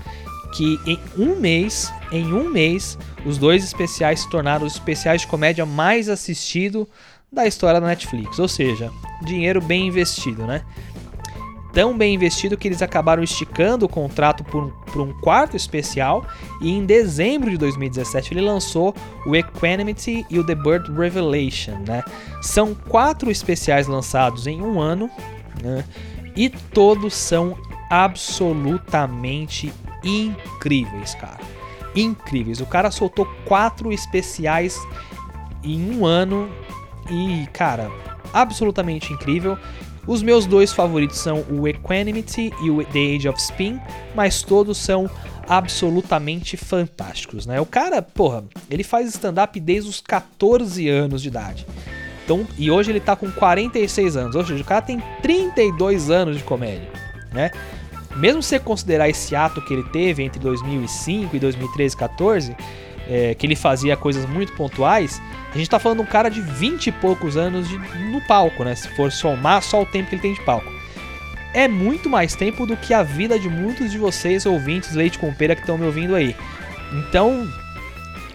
que 0.54 0.78
em 0.86 0.98
um 1.16 1.36
mês, 1.36 1.92
em 2.12 2.32
um 2.32 2.48
mês, 2.48 2.98
os 3.24 3.38
dois 3.38 3.64
especiais 3.64 4.20
se 4.20 4.30
tornaram 4.30 4.66
os 4.66 4.74
especiais 4.74 5.22
de 5.22 5.26
comédia 5.26 5.64
mais 5.64 6.08
assistido 6.08 6.88
da 7.34 7.46
história 7.46 7.80
da 7.80 7.86
Netflix. 7.86 8.38
Ou 8.38 8.48
seja, 8.48 8.90
dinheiro 9.22 9.60
bem 9.60 9.88
investido, 9.88 10.46
né? 10.46 10.62
Tão 11.72 11.98
bem 11.98 12.14
investido 12.14 12.56
que 12.56 12.68
eles 12.68 12.80
acabaram 12.82 13.20
esticando 13.20 13.86
o 13.86 13.88
contrato 13.88 14.44
por 14.44 14.62
um, 14.62 14.70
por 14.70 15.02
um 15.02 15.12
quarto 15.20 15.56
especial 15.56 16.24
e 16.60 16.70
em 16.70 16.86
dezembro 16.86 17.50
de 17.50 17.58
2017 17.58 18.32
ele 18.32 18.42
lançou 18.42 18.94
o 19.26 19.34
Equanimity 19.34 20.24
e 20.30 20.38
o 20.38 20.46
The 20.46 20.54
Bird 20.54 20.92
Revelation, 20.92 21.78
né? 21.86 22.04
São 22.40 22.74
quatro 22.74 23.28
especiais 23.28 23.88
lançados 23.88 24.46
em 24.46 24.62
um 24.62 24.80
ano, 24.80 25.10
né? 25.60 25.84
E 26.36 26.48
todos 26.48 27.12
são 27.12 27.58
absolutamente 27.90 29.72
incríveis, 30.04 31.14
cara. 31.16 31.40
Incríveis. 31.96 32.60
O 32.60 32.66
cara 32.66 32.92
soltou 32.92 33.26
quatro 33.44 33.92
especiais 33.92 34.80
em 35.64 35.90
um 35.90 36.06
ano 36.06 36.48
e, 37.10 37.46
cara, 37.52 37.90
absolutamente 38.32 39.12
incrível. 39.12 39.58
Os 40.06 40.22
meus 40.22 40.44
dois 40.44 40.72
favoritos 40.72 41.18
são 41.18 41.44
o 41.50 41.66
Equanimity 41.66 42.52
e 42.62 42.70
o 42.70 42.84
The 42.84 43.16
Age 43.16 43.28
of 43.28 43.40
Spin, 43.40 43.80
mas 44.14 44.42
todos 44.42 44.76
são 44.76 45.08
absolutamente 45.48 46.56
fantásticos, 46.56 47.46
né? 47.46 47.60
O 47.60 47.66
cara, 47.66 48.02
porra, 48.02 48.44
ele 48.70 48.84
faz 48.84 49.08
stand-up 49.08 49.58
desde 49.58 49.88
os 49.88 50.00
14 50.00 50.88
anos 50.88 51.22
de 51.22 51.28
idade. 51.28 51.66
Então, 52.24 52.46
e 52.56 52.70
hoje 52.70 52.90
ele 52.90 53.00
tá 53.00 53.14
com 53.14 53.30
46 53.30 54.16
anos, 54.16 54.36
ou 54.36 54.44
seja, 54.44 54.62
o 54.62 54.66
cara 54.66 54.82
tem 54.82 55.02
32 55.22 56.10
anos 56.10 56.38
de 56.38 56.44
comédia, 56.44 56.88
né? 57.32 57.50
Mesmo 58.16 58.42
se 58.42 58.50
você 58.50 58.58
considerar 58.58 59.08
esse 59.08 59.34
ato 59.34 59.60
que 59.60 59.74
ele 59.74 59.82
teve 59.84 60.22
entre 60.22 60.38
2005 60.38 61.34
e 61.34 61.38
2013, 61.38 61.96
14, 61.96 62.56
é, 63.08 63.34
que 63.34 63.46
ele 63.46 63.56
fazia 63.56 63.96
coisas 63.96 64.26
muito 64.26 64.52
pontuais, 64.52 65.20
a 65.54 65.58
gente 65.58 65.70
tá 65.70 65.78
falando 65.78 65.98
de 65.98 66.04
um 66.04 66.10
cara 66.10 66.28
de 66.28 66.40
20 66.40 66.88
e 66.88 66.92
poucos 66.92 67.36
anos 67.36 67.68
de, 67.68 67.78
no 67.78 68.20
palco, 68.22 68.64
né? 68.64 68.74
Se 68.74 68.88
for 68.88 69.12
somar 69.12 69.62
só 69.62 69.82
o 69.82 69.86
tempo 69.86 70.08
que 70.08 70.16
ele 70.16 70.22
tem 70.22 70.34
de 70.34 70.40
palco. 70.40 70.72
É 71.52 71.68
muito 71.68 72.10
mais 72.10 72.34
tempo 72.34 72.66
do 72.66 72.76
que 72.76 72.92
a 72.92 73.04
vida 73.04 73.38
de 73.38 73.48
muitos 73.48 73.92
de 73.92 73.98
vocês, 73.98 74.44
ouvintes, 74.44 74.92
leite 74.94 75.18
com 75.18 75.32
pera, 75.32 75.54
que 75.54 75.60
estão 75.60 75.78
me 75.78 75.86
ouvindo 75.86 76.14
aí. 76.14 76.34
Então. 76.92 77.48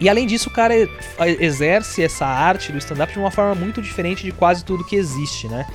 E 0.00 0.08
além 0.08 0.26
disso, 0.26 0.48
o 0.48 0.52
cara 0.52 0.74
exerce 1.38 2.02
essa 2.02 2.24
arte 2.24 2.72
do 2.72 2.78
stand-up 2.78 3.12
de 3.12 3.18
uma 3.18 3.30
forma 3.30 3.54
muito 3.54 3.82
diferente 3.82 4.24
de 4.24 4.32
quase 4.32 4.64
tudo 4.64 4.82
que 4.82 4.96
existe, 4.96 5.46
né? 5.46 5.66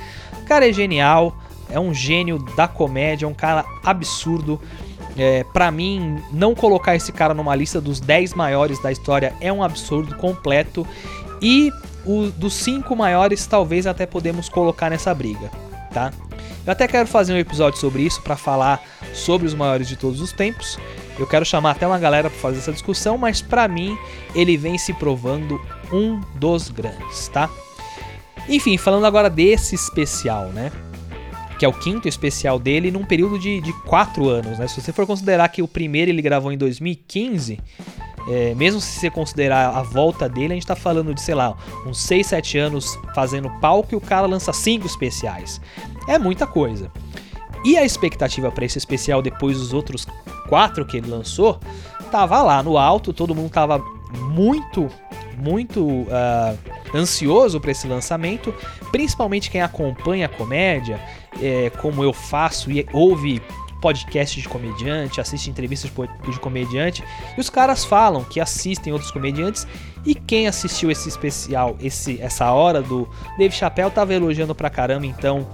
O 0.42 0.44
cara 0.44 0.68
é 0.68 0.72
genial, 0.72 1.36
é 1.70 1.78
um 1.78 1.94
gênio 1.94 2.38
da 2.56 2.66
comédia, 2.66 3.24
é 3.24 3.28
um 3.28 3.34
cara 3.34 3.64
absurdo. 3.84 4.60
É, 5.16 5.44
para 5.44 5.70
mim, 5.70 6.22
não 6.30 6.54
colocar 6.54 6.94
esse 6.94 7.10
cara 7.10 7.32
numa 7.32 7.54
lista 7.54 7.80
dos 7.80 8.00
10 8.00 8.34
maiores 8.34 8.80
da 8.82 8.92
história 8.92 9.34
é 9.40 9.52
um 9.52 9.62
absurdo 9.62 10.14
completo. 10.16 10.86
E 11.40 11.72
o, 12.04 12.30
dos 12.30 12.54
cinco 12.54 12.94
maiores, 12.94 13.46
talvez 13.46 13.86
até 13.86 14.06
podemos 14.06 14.48
colocar 14.48 14.90
nessa 14.90 15.12
briga, 15.14 15.50
tá? 15.92 16.12
Eu 16.64 16.72
até 16.72 16.86
quero 16.88 17.06
fazer 17.06 17.32
um 17.32 17.38
episódio 17.38 17.78
sobre 17.78 18.02
isso 18.02 18.20
para 18.22 18.36
falar 18.36 18.82
sobre 19.12 19.46
os 19.46 19.54
maiores 19.54 19.88
de 19.88 19.96
todos 19.96 20.20
os 20.20 20.32
tempos. 20.32 20.78
Eu 21.18 21.26
quero 21.26 21.44
chamar 21.44 21.72
até 21.72 21.86
uma 21.86 21.98
galera 21.98 22.28
para 22.28 22.38
fazer 22.38 22.58
essa 22.58 22.72
discussão, 22.72 23.16
mas 23.16 23.40
para 23.40 23.66
mim 23.66 23.96
ele 24.34 24.56
vem 24.56 24.76
se 24.76 24.92
provando 24.92 25.60
um 25.92 26.20
dos 26.34 26.68
grandes, 26.68 27.28
tá? 27.28 27.48
Enfim, 28.48 28.76
falando 28.76 29.06
agora 29.06 29.30
desse 29.30 29.74
especial, 29.74 30.46
né? 30.46 30.70
Que 31.58 31.64
é 31.64 31.68
o 31.68 31.72
quinto 31.72 32.06
especial 32.08 32.58
dele 32.58 32.90
num 32.90 33.04
período 33.04 33.38
de, 33.38 33.60
de 33.60 33.72
quatro 33.84 34.28
anos, 34.28 34.58
né? 34.58 34.68
Se 34.68 34.80
você 34.80 34.92
for 34.92 35.06
considerar 35.06 35.48
que 35.48 35.62
o 35.62 35.68
primeiro 35.68 36.10
ele 36.10 36.20
gravou 36.20 36.52
em 36.52 36.58
2015, 36.58 37.58
é, 38.28 38.54
mesmo 38.54 38.80
se 38.80 38.98
você 38.98 39.10
considerar 39.10 39.70
a 39.70 39.82
volta 39.82 40.28
dele, 40.28 40.52
a 40.52 40.56
gente 40.56 40.66
tá 40.66 40.76
falando 40.76 41.14
de, 41.14 41.20
sei 41.20 41.34
lá, 41.34 41.56
uns 41.86 41.98
6, 42.02 42.26
7 42.26 42.58
anos 42.58 42.98
fazendo 43.14 43.48
palco 43.60 43.94
e 43.94 43.96
o 43.96 44.00
cara 44.00 44.26
lança 44.26 44.52
5 44.52 44.84
especiais. 44.84 45.60
É 46.08 46.18
muita 46.18 46.46
coisa. 46.46 46.90
E 47.64 47.76
a 47.76 47.84
expectativa 47.84 48.50
para 48.50 48.64
esse 48.64 48.78
especial 48.78 49.22
depois 49.22 49.58
dos 49.58 49.72
outros 49.72 50.06
quatro 50.48 50.84
que 50.84 50.96
ele 50.96 51.08
lançou 51.08 51.58
tava 52.10 52.42
lá 52.42 52.62
no 52.62 52.78
alto, 52.78 53.12
todo 53.12 53.34
mundo 53.34 53.50
tava 53.50 53.82
muito, 54.30 54.88
muito 55.36 55.84
uh, 55.84 56.56
ansioso 56.94 57.60
para 57.60 57.72
esse 57.72 57.86
lançamento, 57.86 58.54
principalmente 58.90 59.50
quem 59.50 59.60
acompanha 59.60 60.26
a 60.26 60.28
comédia, 60.28 61.00
é, 61.40 61.70
como 61.70 62.02
eu 62.02 62.12
faço 62.12 62.70
e 62.70 62.86
ouve 62.92 63.42
podcast 63.80 64.40
de 64.40 64.48
comediante, 64.48 65.20
assiste 65.20 65.50
entrevistas 65.50 65.90
de 65.90 66.40
comediante, 66.40 67.04
e 67.36 67.40
os 67.40 67.50
caras 67.50 67.84
falam 67.84 68.24
que 68.24 68.40
assistem 68.40 68.92
outros 68.92 69.10
comediantes 69.10 69.66
e 70.04 70.14
quem 70.14 70.48
assistiu 70.48 70.90
esse 70.90 71.08
especial, 71.08 71.76
esse 71.80 72.20
essa 72.20 72.50
hora 72.52 72.80
do 72.80 73.08
Dave 73.38 73.54
Chappelle 73.54 73.90
tava 73.90 74.14
elogiando 74.14 74.54
pra 74.54 74.70
caramba, 74.70 75.06
então 75.06 75.46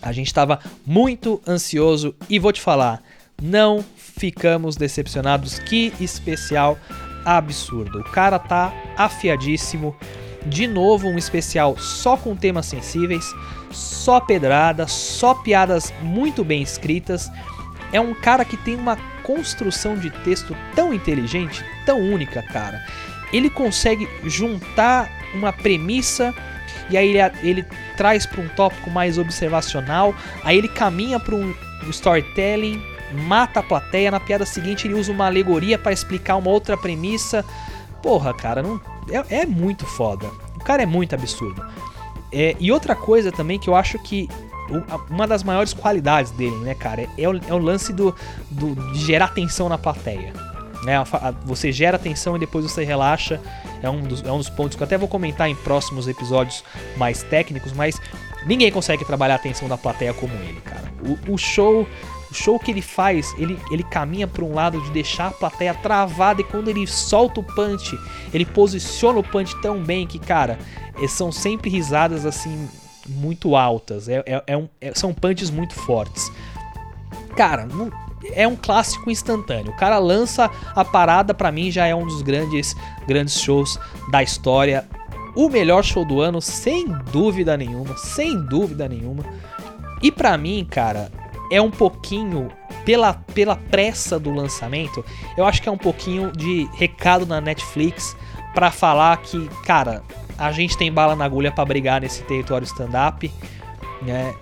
a 0.00 0.12
gente 0.12 0.32
tava 0.32 0.60
muito 0.86 1.40
ansioso 1.46 2.14
e 2.28 2.38
vou 2.38 2.52
te 2.52 2.60
falar, 2.60 3.02
não 3.42 3.84
ficamos 4.18 4.76
decepcionados. 4.76 5.58
Que 5.58 5.92
especial 6.00 6.76
absurdo. 7.24 8.00
O 8.00 8.04
cara 8.04 8.38
tá 8.38 8.72
afiadíssimo. 8.96 9.96
De 10.46 10.66
novo, 10.66 11.08
um 11.08 11.18
especial 11.18 11.76
só 11.78 12.16
com 12.16 12.36
temas 12.36 12.66
sensíveis, 12.66 13.24
só 13.70 14.20
pedrada, 14.20 14.86
só 14.86 15.34
piadas 15.34 15.92
muito 16.00 16.44
bem 16.44 16.62
escritas. 16.62 17.30
É 17.92 18.00
um 18.00 18.14
cara 18.14 18.44
que 18.44 18.56
tem 18.56 18.76
uma 18.76 18.96
construção 19.22 19.96
de 19.96 20.10
texto 20.10 20.56
tão 20.74 20.94
inteligente, 20.94 21.64
tão 21.84 22.00
única, 22.00 22.42
cara. 22.42 22.82
Ele 23.32 23.50
consegue 23.50 24.08
juntar 24.24 25.10
uma 25.34 25.52
premissa 25.52 26.34
e 26.90 26.96
aí 26.96 27.08
ele, 27.08 27.18
ele 27.42 27.66
traz 27.96 28.24
para 28.24 28.40
um 28.40 28.48
tópico 28.48 28.90
mais 28.90 29.18
observacional, 29.18 30.14
aí 30.42 30.56
ele 30.56 30.68
caminha 30.68 31.20
para 31.20 31.34
um 31.34 31.54
storytelling, 31.90 32.82
mata 33.26 33.60
a 33.60 33.62
plateia, 33.62 34.10
na 34.10 34.20
piada 34.20 34.46
seguinte 34.46 34.86
ele 34.86 34.94
usa 34.94 35.12
uma 35.12 35.26
alegoria 35.26 35.78
para 35.78 35.92
explicar 35.92 36.36
uma 36.36 36.50
outra 36.50 36.76
premissa. 36.76 37.44
Porra, 38.02 38.32
cara, 38.32 38.62
não, 38.62 38.80
é, 39.10 39.40
é 39.40 39.46
muito 39.46 39.86
foda. 39.86 40.26
O 40.56 40.60
cara 40.60 40.82
é 40.82 40.86
muito 40.86 41.14
absurdo. 41.14 41.64
É, 42.32 42.54
e 42.58 42.70
outra 42.70 42.94
coisa 42.94 43.32
também 43.32 43.58
que 43.58 43.68
eu 43.68 43.74
acho 43.74 43.98
que 43.98 44.28
uma 45.08 45.26
das 45.26 45.42
maiores 45.42 45.72
qualidades 45.72 46.30
dele, 46.32 46.56
né, 46.56 46.74
cara, 46.74 47.08
é 47.16 47.28
o, 47.28 47.36
é 47.36 47.54
o 47.54 47.58
lance 47.58 47.92
do, 47.92 48.14
do, 48.50 48.74
de 48.92 48.98
gerar 48.98 49.28
tensão 49.28 49.68
na 49.68 49.78
plateia. 49.78 50.32
Né? 50.84 50.94
Você 51.44 51.72
gera 51.72 51.98
tensão 51.98 52.36
e 52.36 52.38
depois 52.38 52.64
você 52.64 52.84
relaxa. 52.84 53.40
É 53.82 53.88
um, 53.88 54.00
dos, 54.02 54.22
é 54.22 54.30
um 54.30 54.38
dos 54.38 54.50
pontos 54.50 54.76
que 54.76 54.82
eu 54.82 54.86
até 54.86 54.98
vou 54.98 55.08
comentar 55.08 55.48
em 55.48 55.54
próximos 55.54 56.08
episódios 56.08 56.64
mais 56.96 57.22
técnicos, 57.22 57.72
mas 57.72 58.00
ninguém 58.46 58.70
consegue 58.70 59.04
trabalhar 59.04 59.36
a 59.36 59.38
tensão 59.38 59.68
da 59.68 59.78
plateia 59.78 60.12
como 60.12 60.34
ele, 60.34 60.60
cara. 60.60 60.92
O, 61.02 61.34
o 61.34 61.38
show 61.38 61.86
o 62.30 62.34
show 62.34 62.58
que 62.58 62.70
ele 62.70 62.82
faz, 62.82 63.34
ele, 63.38 63.58
ele 63.70 63.82
caminha 63.82 64.26
para 64.26 64.44
um 64.44 64.54
lado 64.54 64.80
de 64.80 64.90
deixar 64.90 65.28
a 65.28 65.30
plateia 65.30 65.74
travada 65.74 66.40
e 66.40 66.44
quando 66.44 66.68
ele 66.68 66.86
solta 66.86 67.40
o 67.40 67.42
punch, 67.42 67.98
ele 68.32 68.44
posiciona 68.44 69.18
o 69.18 69.24
punch 69.24 69.54
tão 69.62 69.82
bem 69.82 70.06
que, 70.06 70.18
cara, 70.18 70.58
é, 71.02 71.08
são 71.08 71.32
sempre 71.32 71.70
risadas 71.70 72.26
assim 72.26 72.68
muito 73.08 73.56
altas. 73.56 74.08
É, 74.08 74.22
é, 74.26 74.42
é 74.46 74.56
um, 74.56 74.68
é, 74.80 74.92
são 74.94 75.14
punches 75.14 75.50
muito 75.50 75.74
fortes. 75.74 76.30
Cara, 77.34 77.66
não, 77.66 77.90
é 78.32 78.46
um 78.46 78.56
clássico 78.56 79.10
instantâneo. 79.10 79.72
O 79.72 79.76
cara 79.76 79.98
lança 79.98 80.50
a 80.74 80.84
parada, 80.84 81.32
para 81.32 81.52
mim 81.52 81.70
já 81.70 81.86
é 81.86 81.94
um 81.94 82.06
dos 82.06 82.22
grandes, 82.22 82.74
grandes 83.06 83.40
shows 83.40 83.78
da 84.10 84.22
história. 84.22 84.86
O 85.34 85.48
melhor 85.48 85.84
show 85.84 86.04
do 86.04 86.20
ano, 86.20 86.42
sem 86.42 86.88
dúvida 87.12 87.56
nenhuma, 87.56 87.96
sem 87.96 88.38
dúvida 88.46 88.88
nenhuma. 88.88 89.24
E 90.02 90.10
para 90.10 90.36
mim, 90.36 90.66
cara, 90.68 91.10
é 91.50 91.60
um 91.60 91.70
pouquinho 91.70 92.50
pela, 92.84 93.14
pela 93.14 93.56
pressa 93.56 94.18
do 94.18 94.30
lançamento, 94.30 95.04
eu 95.36 95.44
acho 95.44 95.62
que 95.62 95.68
é 95.68 95.72
um 95.72 95.78
pouquinho 95.78 96.32
de 96.32 96.68
recado 96.74 97.26
na 97.26 97.40
Netflix 97.40 98.16
para 98.54 98.70
falar 98.70 99.16
que, 99.18 99.48
cara, 99.64 100.02
a 100.36 100.52
gente 100.52 100.76
tem 100.76 100.92
bala 100.92 101.14
na 101.14 101.24
agulha 101.24 101.50
para 101.50 101.64
brigar 101.64 102.00
nesse 102.00 102.22
território 102.22 102.64
stand-up, 102.64 103.30
né? 104.02 104.34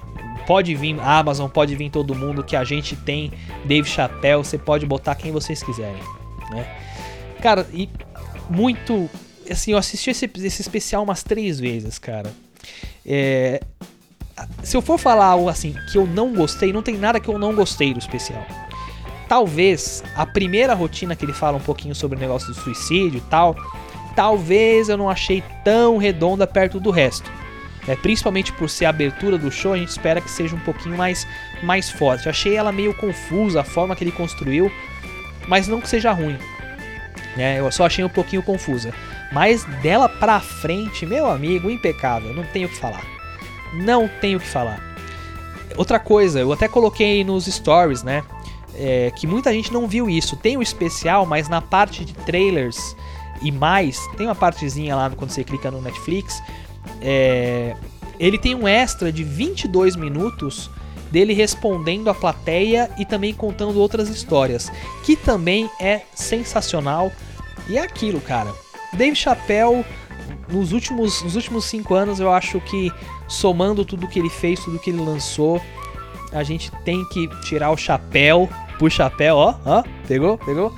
Pode 0.46 0.74
vir 0.74 1.00
Amazon, 1.00 1.48
pode 1.48 1.74
vir 1.74 1.90
todo 1.90 2.14
mundo 2.14 2.44
que 2.44 2.54
a 2.54 2.62
gente 2.62 2.94
tem 2.94 3.32
Dave 3.64 3.88
Chappelle, 3.88 4.44
você 4.44 4.56
pode 4.56 4.86
botar 4.86 5.14
quem 5.16 5.32
vocês 5.32 5.62
quiserem, 5.62 6.00
né? 6.50 6.66
Cara, 7.42 7.66
e 7.72 7.88
muito, 8.48 9.10
assim, 9.50 9.72
eu 9.72 9.78
assisti 9.78 10.10
esse, 10.10 10.30
esse 10.38 10.62
especial 10.62 11.02
umas 11.02 11.22
três 11.22 11.58
vezes, 11.58 11.98
cara. 11.98 12.32
É, 13.04 13.60
se 14.62 14.76
eu 14.76 14.82
for 14.82 14.98
falar 14.98 15.26
algo 15.26 15.48
assim 15.48 15.74
que 15.90 15.98
eu 15.98 16.06
não 16.06 16.32
gostei, 16.32 16.72
não 16.72 16.82
tem 16.82 16.96
nada 16.96 17.20
que 17.20 17.28
eu 17.28 17.38
não 17.38 17.54
gostei 17.54 17.92
do 17.92 17.98
especial. 17.98 18.44
Talvez 19.28 20.04
a 20.14 20.24
primeira 20.24 20.74
rotina 20.74 21.16
que 21.16 21.24
ele 21.24 21.32
fala 21.32 21.56
um 21.56 21.60
pouquinho 21.60 21.94
sobre 21.94 22.16
o 22.16 22.20
negócio 22.20 22.48
do 22.48 22.54
suicídio 22.54 23.18
e 23.18 23.22
tal, 23.22 23.56
talvez 24.14 24.88
eu 24.88 24.96
não 24.96 25.10
achei 25.10 25.42
tão 25.64 25.96
redonda 25.96 26.46
perto 26.46 26.78
do 26.78 26.90
resto. 26.90 27.30
É, 27.88 27.94
principalmente 27.94 28.52
por 28.52 28.68
ser 28.68 28.86
a 28.86 28.90
abertura 28.90 29.38
do 29.38 29.50
show, 29.50 29.72
a 29.72 29.76
gente 29.76 29.90
espera 29.90 30.20
que 30.20 30.30
seja 30.30 30.56
um 30.56 30.60
pouquinho 30.60 30.96
mais, 30.96 31.26
mais 31.62 31.88
forte. 31.88 32.26
Eu 32.26 32.30
achei 32.30 32.56
ela 32.56 32.72
meio 32.72 32.92
confusa, 32.94 33.60
a 33.60 33.64
forma 33.64 33.94
que 33.94 34.02
ele 34.02 34.12
construiu. 34.12 34.70
mas 35.46 35.68
não 35.68 35.80
que 35.80 35.88
seja 35.88 36.10
ruim. 36.12 36.36
Né? 37.36 37.60
Eu 37.60 37.70
só 37.70 37.86
achei 37.86 38.04
um 38.04 38.08
pouquinho 38.08 38.42
confusa. 38.42 38.92
Mas 39.32 39.64
dela 39.82 40.08
pra 40.08 40.40
frente, 40.40 41.06
meu 41.06 41.30
amigo, 41.30 41.70
impecável, 41.70 42.34
não 42.34 42.44
tenho 42.44 42.66
o 42.66 42.70
que 42.70 42.76
falar. 42.76 43.15
Não 43.74 44.08
tenho 44.20 44.38
o 44.38 44.40
que 44.40 44.46
falar. 44.46 44.80
Outra 45.76 45.98
coisa, 45.98 46.40
eu 46.40 46.52
até 46.52 46.68
coloquei 46.68 47.22
nos 47.24 47.46
stories, 47.46 48.02
né? 48.02 48.22
É, 48.74 49.10
que 49.16 49.26
muita 49.26 49.52
gente 49.52 49.72
não 49.72 49.86
viu 49.86 50.08
isso. 50.08 50.36
Tem 50.36 50.56
o 50.56 50.62
especial, 50.62 51.26
mas 51.26 51.48
na 51.48 51.60
parte 51.60 52.04
de 52.04 52.12
trailers 52.12 52.96
e 53.42 53.50
mais, 53.52 54.06
tem 54.16 54.26
uma 54.26 54.34
partezinha 54.34 54.96
lá 54.96 55.10
quando 55.10 55.30
você 55.30 55.44
clica 55.44 55.70
no 55.70 55.80
Netflix. 55.80 56.42
É, 57.00 57.76
ele 58.18 58.38
tem 58.38 58.54
um 58.54 58.66
extra 58.66 59.12
de 59.12 59.24
22 59.24 59.96
minutos 59.96 60.70
dele 61.10 61.32
respondendo 61.32 62.08
a 62.08 62.14
plateia 62.14 62.90
e 62.98 63.04
também 63.04 63.32
contando 63.32 63.78
outras 63.78 64.08
histórias, 64.08 64.70
que 65.04 65.16
também 65.16 65.70
é 65.80 66.02
sensacional. 66.14 67.12
E 67.68 67.78
é 67.78 67.82
aquilo, 67.82 68.20
cara. 68.20 68.52
Dave 68.92 69.16
Chappelle, 69.16 69.84
nos 70.48 70.72
últimos, 70.72 71.22
nos 71.22 71.36
últimos 71.36 71.64
cinco 71.64 71.94
anos, 71.94 72.20
eu 72.20 72.32
acho 72.32 72.60
que 72.60 72.92
somando 73.28 73.84
tudo 73.84 74.08
que 74.08 74.18
ele 74.18 74.30
fez, 74.30 74.60
tudo 74.60 74.78
que 74.78 74.90
ele 74.90 75.02
lançou, 75.02 75.60
a 76.32 76.42
gente 76.42 76.70
tem 76.84 77.04
que 77.08 77.28
tirar 77.42 77.70
o 77.70 77.76
chapéu 77.76 78.48
pro 78.78 78.90
chapéu, 78.90 79.36
ó, 79.36 79.54
ó, 79.64 79.82
pegou, 80.06 80.38
pegou? 80.38 80.74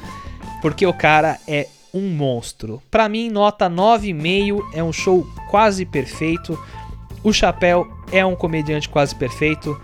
Porque 0.62 0.87
o 0.87 0.92
cara 0.92 1.38
é 1.46 1.68
um 1.92 2.11
monstro. 2.11 2.83
Para 2.90 3.09
mim, 3.09 3.31
nota 3.31 3.68
9,5 3.68 4.64
é 4.72 4.83
um 4.83 4.92
show 4.92 5.26
quase 5.50 5.85
perfeito. 5.85 6.59
O 7.22 7.33
Chapéu 7.33 7.88
é 8.12 8.24
um 8.24 8.37
comediante 8.37 8.88
quase 8.88 9.14
perfeito. 9.14 9.81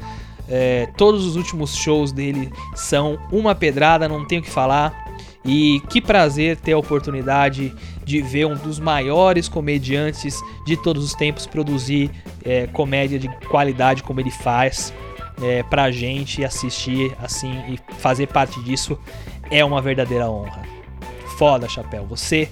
É, 0.49 0.89
todos 0.97 1.25
os 1.25 1.37
últimos 1.37 1.75
shows 1.75 2.13
dele 2.13 2.53
são 2.75 3.19
uma 3.33 3.55
pedrada, 3.55 4.09
não 4.09 4.27
tenho 4.27 4.41
o 4.41 4.45
que 4.45 4.51
falar. 4.51 5.05
E 5.45 5.81
que 5.91 6.01
prazer 6.01 6.57
ter 6.57 6.73
a 6.73 6.79
oportunidade 6.79 7.75
de 8.05 8.21
ver 8.21 8.47
um 8.47 8.55
dos 8.55 8.79
maiores 8.79 9.49
comediantes 9.49 10.41
de 10.67 10.77
todos 10.77 11.05
os 11.05 11.15
tempos 11.15 11.47
produzir 11.47 12.11
é, 12.45 12.67
comédia 12.69 13.19
de 13.19 13.29
qualidade 13.47 14.03
como 14.03 14.21
ele 14.21 14.31
faz 14.31 14.93
é, 15.43 15.63
pra 15.65 15.91
gente 15.91 16.45
assistir 16.45 17.13
assim 17.23 17.53
e 17.69 17.79
fazer 17.99 18.29
parte 18.29 18.61
disso 18.63 18.99
é 19.51 19.65
uma 19.65 19.81
verdadeira 19.81 20.29
honra. 20.31 20.63
Foda, 21.39 21.69
Chapéu, 21.69 22.07
você 22.07 22.49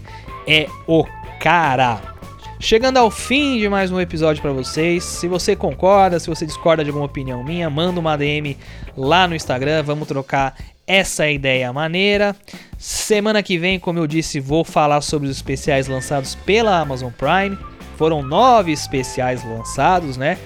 é 0.47 0.67
o 0.87 1.05
cara. 1.39 2.01
Chegando 2.59 2.97
ao 2.97 3.11
fim 3.11 3.59
de 3.59 3.69
mais 3.69 3.91
um 3.91 4.01
episódio 4.01 4.41
para 4.41 4.53
vocês. 4.53 5.03
Se 5.03 5.27
você 5.27 5.57
concorda, 5.57 6.21
se 6.21 6.29
você 6.29 6.47
discorda 6.47 6.85
de 6.85 6.91
alguma 6.91 7.07
opinião 7.07 7.43
minha, 7.43 7.69
manda 7.69 7.99
uma 7.99 8.17
DM 8.17 8.57
lá 8.97 9.27
no 9.27 9.35
Instagram. 9.35 9.83
Vamos 9.83 10.07
trocar 10.07 10.55
essa 10.87 11.29
ideia 11.29 11.73
maneira. 11.73 12.35
Semana 12.79 13.43
que 13.43 13.59
vem, 13.59 13.79
como 13.79 13.99
eu 13.99 14.07
disse, 14.07 14.41
vou 14.41 14.65
falar 14.65 15.01
sobre 15.01 15.29
os 15.29 15.37
especiais 15.37 15.87
lançados 15.87 16.35
pela 16.35 16.79
Amazon 16.79 17.11
Prime. 17.13 17.59
Foram 17.97 18.23
nove 18.23 18.73
especiais 18.73 19.45
lançados, 19.45 20.17
né? 20.17 20.39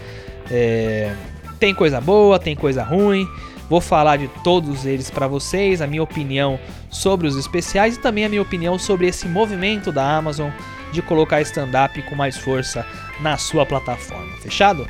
É... 0.50 1.12
Tem 1.58 1.74
coisa 1.74 2.00
boa, 2.00 2.38
tem 2.38 2.54
coisa 2.54 2.82
ruim. 2.82 3.26
Vou 3.68 3.80
falar 3.80 4.16
de 4.16 4.28
todos 4.44 4.86
eles 4.86 5.10
para 5.10 5.26
vocês, 5.26 5.82
a 5.82 5.86
minha 5.86 6.02
opinião 6.02 6.58
sobre 6.90 7.26
os 7.26 7.36
especiais 7.36 7.96
e 7.96 8.00
também 8.00 8.24
a 8.24 8.28
minha 8.28 8.42
opinião 8.42 8.78
sobre 8.78 9.08
esse 9.08 9.26
movimento 9.26 9.90
da 9.90 10.16
Amazon 10.16 10.50
de 10.92 11.02
colocar 11.02 11.40
stand-up 11.40 12.00
com 12.02 12.14
mais 12.14 12.36
força 12.36 12.86
na 13.20 13.36
sua 13.36 13.66
plataforma. 13.66 14.36
Fechado? 14.38 14.86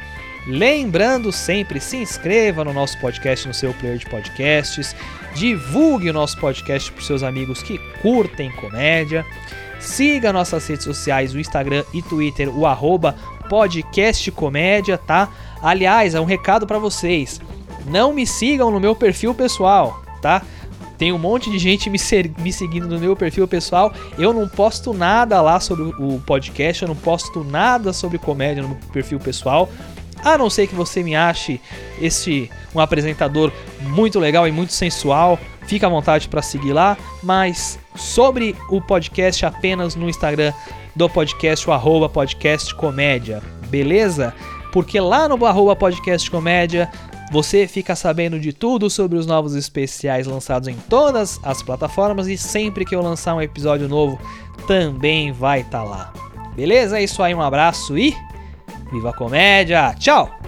Lembrando 0.47 1.33
sempre, 1.33 1.81
se 1.81 1.97
inscreva 1.97 2.65
no 2.65 2.73
nosso 2.73 2.99
podcast 3.01 3.49
no 3.49 3.55
seu 3.55 3.75
player 3.75 3.99
de 3.99 4.07
podcasts, 4.07 4.95
divulgue 5.37 6.09
o 6.09 6.13
nosso 6.13 6.39
podcast 6.39 6.91
para 6.91 7.03
seus 7.03 7.23
amigos 7.23 7.63
que 7.63 7.79
curtem 8.01 8.51
comédia, 8.53 9.25
siga 9.79 10.33
nossas 10.33 10.67
redes 10.67 10.85
sociais, 10.85 11.35
o 11.35 11.39
Instagram 11.39 11.85
e 11.93 12.03
Twitter, 12.03 12.49
o 12.49 12.67
arroba 12.67 13.15
podcastcomédia, 13.49 14.97
tá? 14.97 15.29
Aliás, 15.63 16.15
é 16.15 16.21
um 16.21 16.25
recado 16.25 16.67
para 16.67 16.79
vocês, 16.79 17.41
não 17.87 18.13
me 18.13 18.27
sigam 18.27 18.71
no 18.71 18.81
meu 18.81 18.97
perfil 18.97 19.35
pessoal, 19.35 20.03
tá? 20.23 20.43
Tem 20.97 21.13
um 21.13 21.19
monte 21.19 21.51
de 21.51 21.59
gente 21.59 21.91
me, 21.91 21.99
ser, 21.99 22.33
me 22.39 22.51
seguindo 22.51 22.89
no 22.89 22.99
meu 22.99 23.15
perfil 23.15 23.47
pessoal. 23.47 23.93
Eu 24.19 24.33
não 24.33 24.49
posto 24.49 24.95
nada 24.95 25.43
lá 25.43 25.61
sobre 25.61 25.85
o 25.85 26.19
podcast, 26.27 26.83
eu 26.83 26.89
não 26.89 26.97
posto 26.97 27.45
nada 27.45 27.93
sobre 27.93 28.17
comédia 28.17 28.63
no 28.63 28.71
meu 28.71 28.79
perfil 28.95 29.21
pessoal. 29.21 29.69
A 30.25 30.37
não 30.37 30.51
ser 30.51 30.67
que 30.67 30.75
você 30.75 31.03
me 31.03 31.15
ache 31.15 31.61
este 32.01 32.51
um 32.75 32.81
apresentador 32.81 33.53
muito 33.81 34.19
legal 34.19 34.47
e 34.47 34.53
muito 34.53 34.73
sensual, 34.73 35.39
fica 35.67 35.87
à 35.87 35.91
vontade 35.91 36.29
para 36.29 36.43
seguir 36.43 36.73
lá. 36.73 36.97
Mas 37.23 37.79
sobre 37.95 38.55
o 38.71 38.81
podcast 38.81 39.45
apenas 39.47 39.95
no 39.95 40.09
Instagram 40.09 40.53
do 40.95 41.09
podcast, 41.09 41.69
o 41.69 41.73
arroba 41.73 42.09
podcast 42.09 42.75
comédia, 42.75 43.43
beleza? 43.69 44.35
Porque 44.73 44.99
lá 45.01 45.29
no 45.29 45.45
arroba 45.47 45.77
podcast 45.77 46.31
comédia 46.31 46.91
você 47.31 47.67
fica 47.67 47.97
sabendo 47.97 48.39
de 48.39 48.53
tudo 48.53 48.89
sobre 48.89 49.19
os 49.19 49.27
novos 49.27 49.55
especiais 49.55 50.27
lançados 50.27 50.69
em 50.69 50.77
todas 50.89 51.41
as 51.43 51.63
plataformas 51.63 52.29
e 52.29 52.39
sempre 52.39 52.85
que 52.85 52.95
eu 52.95 53.03
lançar 53.03 53.35
um 53.35 53.43
episódio 53.43 53.89
novo 53.89 54.19
também 54.67 55.33
vai 55.33 55.61
estar 55.61 55.83
tá 55.83 55.85
lá. 55.85 56.13
Beleza? 56.55 56.99
É 56.99 57.05
isso 57.05 57.23
aí, 57.23 57.35
um 57.35 57.43
abraço 57.43 57.99
e 57.99 58.17
viva 58.91 59.11
a 59.11 59.15
comédia! 59.15 59.95
Tchau! 59.99 60.46